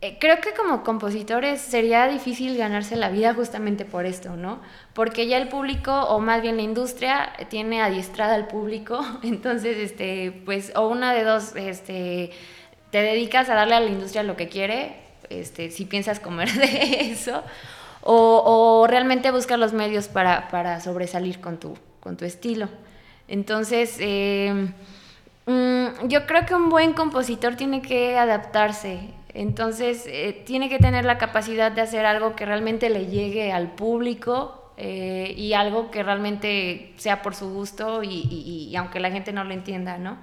Eh, 0.00 0.16
creo 0.18 0.40
que 0.40 0.52
como 0.54 0.82
compositores 0.82 1.60
sería 1.60 2.08
difícil 2.08 2.56
ganarse 2.56 2.96
la 2.96 3.10
vida 3.10 3.34
justamente 3.34 3.84
por 3.84 4.04
esto, 4.04 4.34
¿no? 4.36 4.60
Porque 4.94 5.28
ya 5.28 5.38
el 5.38 5.48
público, 5.48 5.92
o 5.92 6.18
más 6.18 6.42
bien 6.42 6.56
la 6.56 6.62
industria, 6.62 7.32
tiene 7.50 7.82
adiestrada 7.82 8.34
al 8.34 8.48
público, 8.48 9.00
entonces, 9.22 9.76
este, 9.76 10.32
pues, 10.44 10.72
o 10.74 10.88
una 10.88 11.12
de 11.12 11.22
dos, 11.22 11.54
este 11.54 12.30
te 12.92 13.00
dedicas 13.00 13.48
a 13.48 13.54
darle 13.54 13.74
a 13.74 13.80
la 13.80 13.88
industria 13.88 14.22
lo 14.22 14.36
que 14.36 14.48
quiere, 14.48 14.94
este, 15.30 15.70
si 15.70 15.86
piensas 15.86 16.20
comer 16.20 16.52
de 16.52 17.10
eso, 17.10 17.42
o, 18.02 18.86
realmente 18.88 19.30
buscas 19.30 19.58
los 19.58 19.72
medios 19.72 20.08
para, 20.08 20.80
sobresalir 20.80 21.40
con 21.40 21.58
tu, 21.58 21.74
con 22.00 22.16
tu 22.16 22.24
estilo. 22.24 22.68
Entonces, 23.28 23.96
em, 24.00 24.72
mm, 25.46 26.08
yo 26.08 26.26
creo 26.26 26.44
que 26.46 26.54
un 26.54 26.68
buen 26.68 26.92
compositor 26.92 27.54
tiene 27.56 27.82
que 27.82 28.18
adaptarse, 28.18 29.00
entonces 29.34 30.04
eh, 30.06 30.42
tiene 30.44 30.68
que 30.68 30.78
tener 30.78 31.04
la 31.04 31.16
capacidad 31.18 31.72
de 31.72 31.80
hacer 31.80 32.04
algo 32.04 32.36
que 32.36 32.44
realmente 32.44 32.90
le 32.90 33.06
llegue 33.06 33.52
al 33.52 33.70
público 33.72 34.72
eh, 34.76 35.32
y 35.36 35.54
algo 35.54 35.90
que 35.90 36.02
realmente 36.02 36.92
sea 36.96 37.22
por 37.22 37.34
su 37.34 37.50
gusto 37.50 38.02
y 38.02 38.74
aunque 38.76 39.00
la 39.00 39.10
gente 39.10 39.32
no 39.32 39.44
lo 39.44 39.54
entienda, 39.54 39.96
¿no? 39.98 40.18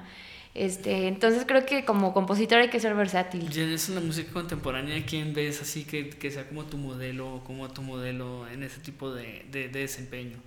Este, 0.56 1.08
entonces 1.08 1.46
creo 1.46 1.66
que 1.66 1.86
como 1.86 2.14
compositor 2.14 2.60
hay 2.60 2.70
que 2.70 2.80
ser 2.80 2.96
versátil. 2.96 3.50
Y 3.56 3.60
en 3.62 3.70
eso 3.70 3.94
la 3.94 4.02
música 4.02 4.32
contemporánea, 4.34 5.06
¿quién 5.06 5.34
ves 5.34 5.62
así 5.62 5.84
que, 5.86 6.10
que 6.10 6.32
sea 6.32 6.48
como 6.48 6.66
tu 6.66 6.78
modelo, 6.78 7.42
como 7.46 7.70
tu 7.70 7.82
modelo 7.82 8.48
en 8.48 8.64
ese 8.64 8.80
tipo 8.80 9.14
de, 9.14 9.46
de, 9.52 9.70
desempeño? 9.70 10.38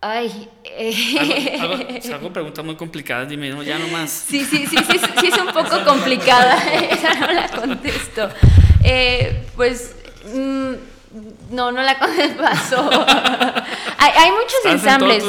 Ay, 0.00 0.48
eh. 0.64 1.58
hago, 1.60 1.74
hago, 2.14 2.32
preguntas 2.32 2.64
muy 2.64 2.76
complicadas, 2.76 3.28
dime, 3.28 3.50
no, 3.50 3.62
ya 3.62 3.78
nomás. 3.78 4.10
Sí, 4.10 4.44
sí, 4.44 4.66
sí, 4.66 4.76
sí, 4.76 4.98
sí, 5.20 5.26
es 5.26 5.38
un 5.38 5.46
poco 5.52 5.84
complicada, 5.84 6.56
esa 6.90 7.14
no 7.14 7.32
la 7.32 7.48
contesto. 7.48 8.28
Eh, 8.82 9.44
pues, 9.54 9.94
mm, 10.34 10.72
no, 11.50 11.72
no 11.72 11.82
la 11.82 11.98
pasó. 12.38 12.90
hay, 13.98 14.12
hay, 14.16 14.30
muchos 14.30 14.64
ensambles. 14.64 15.24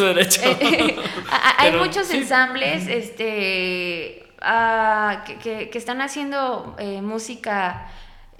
hay 1.58 1.72
muchos 1.74 2.10
ensambles 2.12 2.88
este, 2.88 4.26
ah, 4.42 5.24
que, 5.42 5.70
que, 5.70 5.78
están 5.78 6.02
haciendo 6.02 6.76
eh, 6.80 7.02
música 7.02 7.88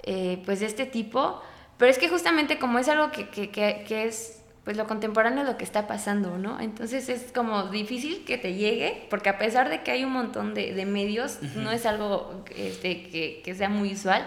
eh, 0.02 0.42
pues 0.44 0.60
de 0.60 0.66
este 0.66 0.86
tipo. 0.86 1.42
Pero 1.76 1.90
es 1.90 1.98
que 1.98 2.08
justamente 2.08 2.58
como 2.58 2.78
es 2.78 2.88
algo 2.88 3.10
que, 3.10 3.28
que, 3.50 4.04
es 4.04 4.40
pues 4.64 4.78
lo 4.78 4.86
contemporáneo 4.86 5.44
lo 5.44 5.58
que 5.58 5.64
está 5.64 5.86
pasando, 5.86 6.38
¿no? 6.38 6.58
Entonces 6.58 7.10
es 7.10 7.30
como 7.32 7.64
difícil 7.64 8.24
que 8.24 8.38
te 8.38 8.54
llegue, 8.54 9.06
porque 9.10 9.28
a 9.28 9.36
pesar 9.36 9.68
de 9.68 9.82
que 9.82 9.90
hay 9.90 10.04
un 10.04 10.12
montón 10.12 10.54
de, 10.54 10.72
de 10.72 10.86
medios, 10.86 11.42
no 11.56 11.70
es 11.70 11.84
algo 11.84 12.44
este, 12.56 13.42
que, 13.44 13.54
sea 13.54 13.68
muy 13.68 13.92
usual. 13.92 14.26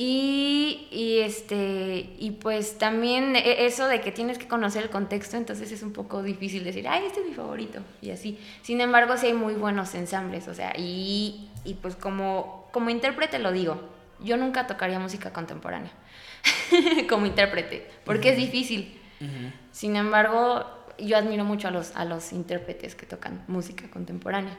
Y, 0.00 0.86
y, 0.92 1.18
este, 1.22 2.14
y 2.20 2.30
pues 2.40 2.78
también 2.78 3.34
e, 3.34 3.66
eso 3.66 3.88
de 3.88 4.00
que 4.00 4.12
tienes 4.12 4.38
que 4.38 4.46
conocer 4.46 4.84
el 4.84 4.90
contexto, 4.90 5.36
entonces 5.36 5.72
es 5.72 5.82
un 5.82 5.92
poco 5.92 6.22
difícil 6.22 6.62
decir, 6.62 6.86
ay, 6.86 7.06
este 7.06 7.18
es 7.18 7.26
mi 7.26 7.34
favorito, 7.34 7.80
y 8.00 8.12
así. 8.12 8.38
Sin 8.62 8.80
embargo, 8.80 9.16
sí 9.16 9.26
hay 9.26 9.32
muy 9.32 9.54
buenos 9.54 9.96
ensambles, 9.96 10.46
o 10.46 10.54
sea, 10.54 10.72
y, 10.78 11.50
y 11.64 11.74
pues 11.74 11.96
como, 11.96 12.68
como 12.70 12.90
intérprete 12.90 13.40
lo 13.40 13.50
digo, 13.50 13.80
yo 14.20 14.36
nunca 14.36 14.68
tocaría 14.68 15.00
música 15.00 15.32
contemporánea 15.32 15.90
como 17.08 17.26
intérprete, 17.26 17.90
porque 18.04 18.30
es 18.30 18.36
difícil. 18.36 19.00
Sin 19.72 19.96
embargo, 19.96 20.64
yo 21.00 21.16
admiro 21.16 21.42
mucho 21.42 21.66
a 21.66 21.70
los, 21.72 21.96
a 21.96 22.04
los 22.04 22.32
intérpretes 22.32 22.94
que 22.94 23.04
tocan 23.04 23.42
música 23.48 23.90
contemporánea, 23.90 24.56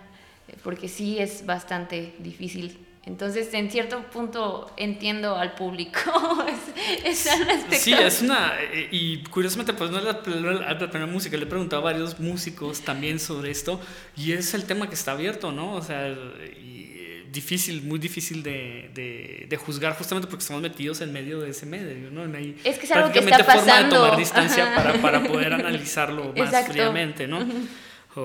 porque 0.65 0.89
sí 0.89 1.17
es 1.17 1.45
bastante 1.45 2.13
difícil 2.19 2.88
entonces, 3.05 3.53
en 3.53 3.71
cierto 3.71 4.01
punto 4.11 4.71
entiendo 4.77 5.35
al 5.35 5.55
público. 5.55 5.99
es, 7.05 7.25
es 7.25 7.81
sí, 7.81 7.93
es 7.93 8.21
una. 8.21 8.53
Eh, 8.59 8.89
y 8.91 9.23
curiosamente, 9.23 9.73
pues 9.73 9.89
no 9.89 9.97
es 9.97 10.03
la, 10.03 10.21
primera 10.21 11.07
música. 11.07 11.37
Le 11.37 11.43
he 11.43 11.47
preguntado 11.47 11.81
a 11.81 11.85
varios 11.85 12.19
músicos 12.19 12.81
también 12.81 13.19
sobre 13.19 13.51
esto. 13.51 13.79
Y 14.15 14.33
es 14.33 14.53
el 14.53 14.65
tema 14.65 14.87
que 14.89 14.95
está 14.95 15.13
abierto, 15.13 15.51
¿no? 15.51 15.73
O 15.73 15.81
sea, 15.81 16.09
y, 16.09 17.25
difícil, 17.31 17.83
muy 17.83 17.99
difícil 17.99 18.43
de, 18.43 18.89
de, 18.93 19.45
de, 19.47 19.57
juzgar, 19.57 19.93
justamente 19.93 20.27
porque 20.27 20.41
estamos 20.41 20.61
metidos 20.61 21.01
en 21.01 21.13
medio 21.13 21.39
de 21.39 21.51
ese 21.51 21.65
medio, 21.67 22.09
¿no? 22.09 22.23
hay 22.35 22.59
es 22.63 22.79
que 22.79 22.85
es 22.87 22.91
algo 22.91 23.11
que 23.11 23.19
está 23.19 23.45
pasando. 23.45 23.63
forma 23.65 23.83
de 23.83 23.89
tomar 23.89 24.17
distancia 24.17 24.75
para, 24.75 24.93
para, 24.93 25.23
poder 25.23 25.53
analizarlo 25.53 26.33
más 26.35 26.67
fríamente, 26.67 27.27
¿no? 27.27 27.45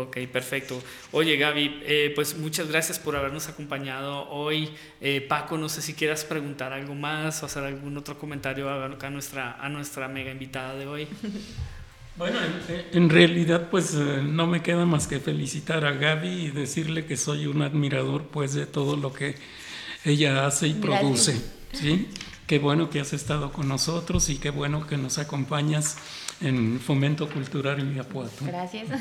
Ok, 0.03 0.19
perfecto. 0.33 0.83
Oye, 1.13 1.37
Gaby, 1.37 1.83
eh, 1.85 2.13
pues 2.17 2.37
muchas 2.37 2.69
gracias 2.69 2.99
por 2.99 3.15
habernos 3.15 3.49
acompañado 3.49 4.29
hoy. 4.29 4.71
Eh, 5.01 5.21
Paco, 5.21 5.57
no 5.57 5.69
sé 5.69 5.83
si 5.83 5.95
quieras 5.95 6.25
preguntar 6.25 6.73
algo 6.73 6.97
más 6.97 7.43
o 7.43 7.47
hacer 7.47 7.63
algún 7.63 7.97
otro 7.97 8.19
comentario 8.19 8.69
a, 8.69 9.11
nuestra, 9.11 9.53
a 9.61 9.69
nuestra 9.69 10.09
mega 10.09 10.33
invitada 10.33 10.75
de 10.75 10.87
hoy. 10.87 11.09
Bueno, 12.17 12.39
en, 12.93 13.11
realidad 13.11 13.71
pues 13.73 13.93
eh, 13.97 14.23
no 14.23 14.47
me 14.47 14.63
queda 14.63 14.87
más 14.87 15.09
que 15.09 15.19
felicitar 15.19 15.85
a 15.85 15.91
Gaby 15.91 16.29
y 16.29 16.51
decirle 16.53 17.07
que 17.07 17.17
soy 17.17 17.49
un 17.49 17.61
admirador 17.63 18.29
pues 18.29 18.55
de 18.55 18.67
todo 18.67 18.97
lo 18.97 19.13
que 19.13 19.35
ella 20.05 20.47
hace 20.47 20.69
y 20.69 20.75
produce. 20.75 21.35
¿sí? 21.73 22.09
Qué 22.47 22.61
bueno 22.61 22.89
que 22.89 23.01
has 23.01 23.13
estado 23.15 23.51
con 23.51 23.67
nosotros 23.67 24.31
y 24.31 24.37
qué 24.37 24.51
bueno 24.51 24.87
que 24.87 24.97
nos 24.97 25.19
acompañas 25.19 25.97
en 26.45 26.81
Fomento 26.81 27.29
Cultural 27.29 27.81
en 27.81 27.93
Irapuato. 27.93 28.45
Gracias. 28.45 28.89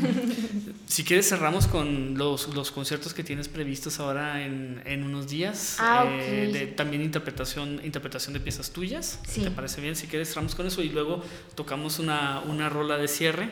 Si 0.85 1.03
quieres 1.03 1.27
cerramos 1.27 1.65
con 1.65 2.17
los, 2.17 2.53
los 2.53 2.69
conciertos 2.69 3.15
que 3.15 3.23
tienes 3.23 3.47
previstos 3.47 3.99
ahora 3.99 4.43
en, 4.43 4.79
en 4.85 5.03
unos 5.03 5.27
días. 5.27 5.77
Ah, 5.79 6.05
eh, 6.07 6.51
de, 6.53 6.67
también 6.67 7.01
interpretación, 7.01 7.81
interpretación 7.83 8.33
de 8.33 8.39
piezas 8.39 8.69
tuyas. 8.69 9.19
Sí. 9.27 9.41
¿Te 9.41 9.49
parece 9.49 9.81
bien? 9.81 9.95
Si 9.95 10.05
quieres 10.05 10.29
cerramos 10.29 10.53
con 10.53 10.67
eso 10.67 10.83
y 10.83 10.89
luego 10.89 11.23
tocamos 11.55 11.97
una, 11.97 12.41
una 12.41 12.69
rola 12.69 12.97
de 12.97 13.07
cierre. 13.07 13.49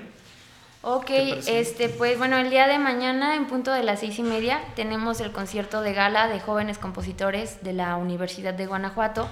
Ok, 0.84 1.10
este, 1.10 1.90
pues 1.90 2.18
bueno, 2.18 2.38
el 2.38 2.50
día 2.50 2.68
de 2.68 2.80
mañana 2.80 3.36
en 3.36 3.46
punto 3.46 3.72
de 3.72 3.84
las 3.84 4.00
seis 4.00 4.18
y 4.18 4.24
media 4.24 4.62
tenemos 4.76 5.20
el 5.22 5.32
concierto 5.32 5.82
de 5.82 5.94
gala 5.94 6.28
de 6.28 6.40
jóvenes 6.40 6.80
compositores 6.80 7.64
de 7.64 7.74
la 7.74 7.96
Universidad 7.98 8.54
de 8.54 8.66
Guanajuato 8.66 9.28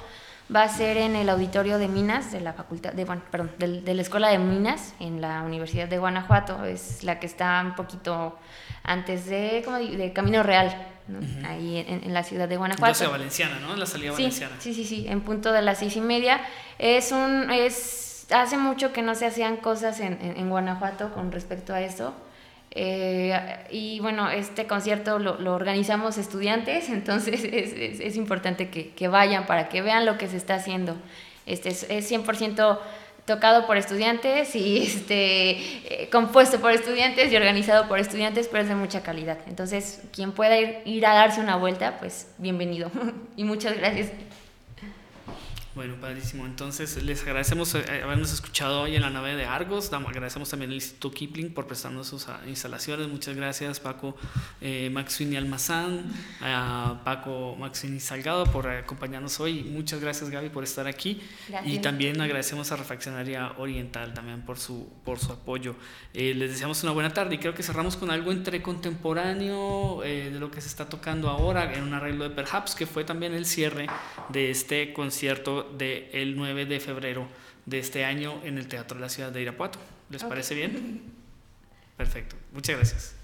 va 0.53 0.63
a 0.63 0.69
ser 0.69 0.97
en 0.97 1.15
el 1.15 1.29
auditorio 1.29 1.77
de 1.77 1.87
Minas, 1.87 2.31
de 2.31 2.41
la 2.41 2.53
facultad, 2.53 2.93
de, 2.93 3.05
bueno, 3.05 3.21
perdón, 3.29 3.51
de, 3.57 3.93
la 3.93 4.01
Escuela 4.01 4.29
de 4.29 4.39
Minas, 4.39 4.93
en 4.99 5.21
la 5.21 5.43
Universidad 5.43 5.87
de 5.87 5.97
Guanajuato, 5.99 6.65
es 6.65 7.03
la 7.03 7.19
que 7.19 7.27
está 7.27 7.61
un 7.63 7.75
poquito 7.75 8.37
antes 8.83 9.27
de, 9.27 9.61
¿cómo 9.63 9.77
de 9.77 10.11
Camino 10.13 10.41
Real, 10.41 10.75
ahí 11.45 11.85
en, 11.87 12.13
la 12.13 12.23
ciudad 12.23 12.49
de 12.49 12.57
Guanajuato. 12.57 13.11
Valenciana, 13.11 13.59
¿no? 13.59 13.75
La 13.75 13.85
salida 13.85 14.11
sí, 14.11 14.23
valenciana. 14.23 14.55
Sí, 14.59 14.73
sí, 14.73 14.85
sí, 14.85 15.05
en 15.07 15.21
punto 15.21 15.51
de 15.51 15.61
las 15.61 15.79
seis 15.79 15.95
y 15.95 16.01
media. 16.01 16.41
Es 16.79 17.11
un, 17.11 17.51
es, 17.51 18.27
hace 18.31 18.57
mucho 18.57 18.91
que 18.91 19.01
no 19.01 19.15
se 19.15 19.27
hacían 19.27 19.57
cosas 19.57 19.99
en, 19.99 20.19
en 20.21 20.49
Guanajuato 20.49 21.13
con 21.13 21.31
respecto 21.31 21.73
a 21.73 21.81
eso. 21.81 22.13
Eh, 22.71 23.35
y 23.71 23.99
bueno, 23.99 24.29
este 24.29 24.67
concierto 24.67 25.17
lo, 25.17 25.39
lo 25.39 25.55
organizamos 25.55 26.17
estudiantes, 26.17 26.89
entonces 26.89 27.43
es, 27.51 27.99
es, 27.99 28.15
importante 28.15 28.69
que, 28.69 28.91
que, 28.91 29.07
vayan 29.07 29.45
para 29.47 29.69
que 29.69 29.81
vean 29.81 30.05
lo 30.05 30.17
que 30.17 30.27
se 30.27 30.37
está 30.37 30.55
haciendo. 30.55 30.95
Este 31.45 31.69
es, 31.69 31.83
es 31.89 32.11
100% 32.11 32.79
tocado 33.25 33.67
por 33.67 33.77
estudiantes 33.77 34.55
y 34.55 34.77
este, 34.83 35.51
eh, 35.51 36.09
compuesto 36.11 36.59
por 36.59 36.71
estudiantes 36.71 37.31
y 37.31 37.35
organizado 37.35 37.87
por 37.87 37.99
estudiantes, 37.99 38.47
pero 38.47 38.63
es 38.63 38.69
de 38.69 38.75
mucha 38.75 39.01
calidad. 39.03 39.37
Entonces, 39.47 40.01
quien 40.11 40.31
pueda 40.31 40.57
ir, 40.57 40.79
ir 40.85 41.05
a 41.05 41.13
darse 41.13 41.39
una 41.39 41.55
vuelta, 41.55 41.99
pues 41.99 42.27
bienvenido. 42.37 42.91
y 43.35 43.43
muchas 43.43 43.77
gracias. 43.77 44.11
Bueno, 45.79 45.95
padrísimo. 45.95 46.45
Entonces, 46.45 47.01
les 47.03 47.23
agradecemos 47.23 47.73
eh, 47.73 48.01
habernos 48.03 48.33
escuchado 48.33 48.81
hoy 48.81 48.97
en 48.97 49.01
la 49.01 49.09
nave 49.09 49.37
de 49.37 49.45
Argos. 49.45 49.93
Agradecemos 49.93 50.49
también 50.49 50.71
al 50.71 50.75
Instituto 50.75 51.09
Kipling 51.09 51.53
por 51.53 51.67
prestarnos 51.67 52.05
sus 52.05 52.27
ah, 52.27 52.41
instalaciones. 52.47 53.07
Muchas 53.07 53.33
gracias, 53.37 53.79
Paco 53.79 54.17
eh, 54.59 54.89
Maxwini 54.91 55.37
Almazán, 55.37 56.11
a 56.41 56.99
Paco 57.05 57.55
Maxwini 57.57 58.01
Salgado 58.01 58.43
por 58.47 58.67
acompañarnos 58.67 59.39
hoy. 59.39 59.63
Muchas 59.63 60.01
gracias, 60.01 60.29
Gaby, 60.29 60.49
por 60.49 60.65
estar 60.65 60.85
aquí. 60.85 61.21
Y 61.63 61.79
también 61.79 62.19
agradecemos 62.19 62.69
a 62.73 62.75
Refaccionaria 62.75 63.53
Oriental 63.57 64.13
también 64.13 64.41
por 64.41 64.59
su, 64.59 64.85
por 65.05 65.17
su 65.17 65.31
apoyo. 65.31 65.77
Eh, 66.13 66.33
les 66.33 66.51
deseamos 66.51 66.83
una 66.83 66.91
buena 66.91 67.13
tarde 67.13 67.35
y 67.35 67.37
creo 67.37 67.53
que 67.53 67.63
cerramos 67.63 67.95
con 67.95 68.11
algo 68.11 68.33
entre 68.33 68.61
contemporáneo 68.61 70.03
eh, 70.03 70.29
de 70.29 70.39
lo 70.41 70.51
que 70.51 70.59
se 70.59 70.67
está 70.67 70.89
tocando 70.89 71.29
ahora 71.29 71.73
en 71.73 71.83
un 71.83 71.93
arreglo 71.93 72.25
de 72.25 72.31
Perhaps, 72.31 72.75
que 72.75 72.85
fue 72.85 73.05
también 73.05 73.33
el 73.33 73.45
cierre 73.45 73.87
de 74.27 74.51
este 74.51 74.91
concierto 74.91 75.68
del 75.69 76.09
de 76.11 76.33
9 76.35 76.65
de 76.65 76.79
febrero 76.79 77.27
de 77.65 77.79
este 77.79 78.05
año 78.05 78.41
en 78.43 78.57
el 78.57 78.67
Teatro 78.67 78.97
de 78.97 79.01
la 79.01 79.09
Ciudad 79.09 79.31
de 79.31 79.41
Irapuato. 79.41 79.79
¿Les 80.09 80.23
parece 80.23 80.55
bien? 80.55 81.03
Perfecto. 81.97 82.35
Muchas 82.51 82.75
gracias. 82.75 83.19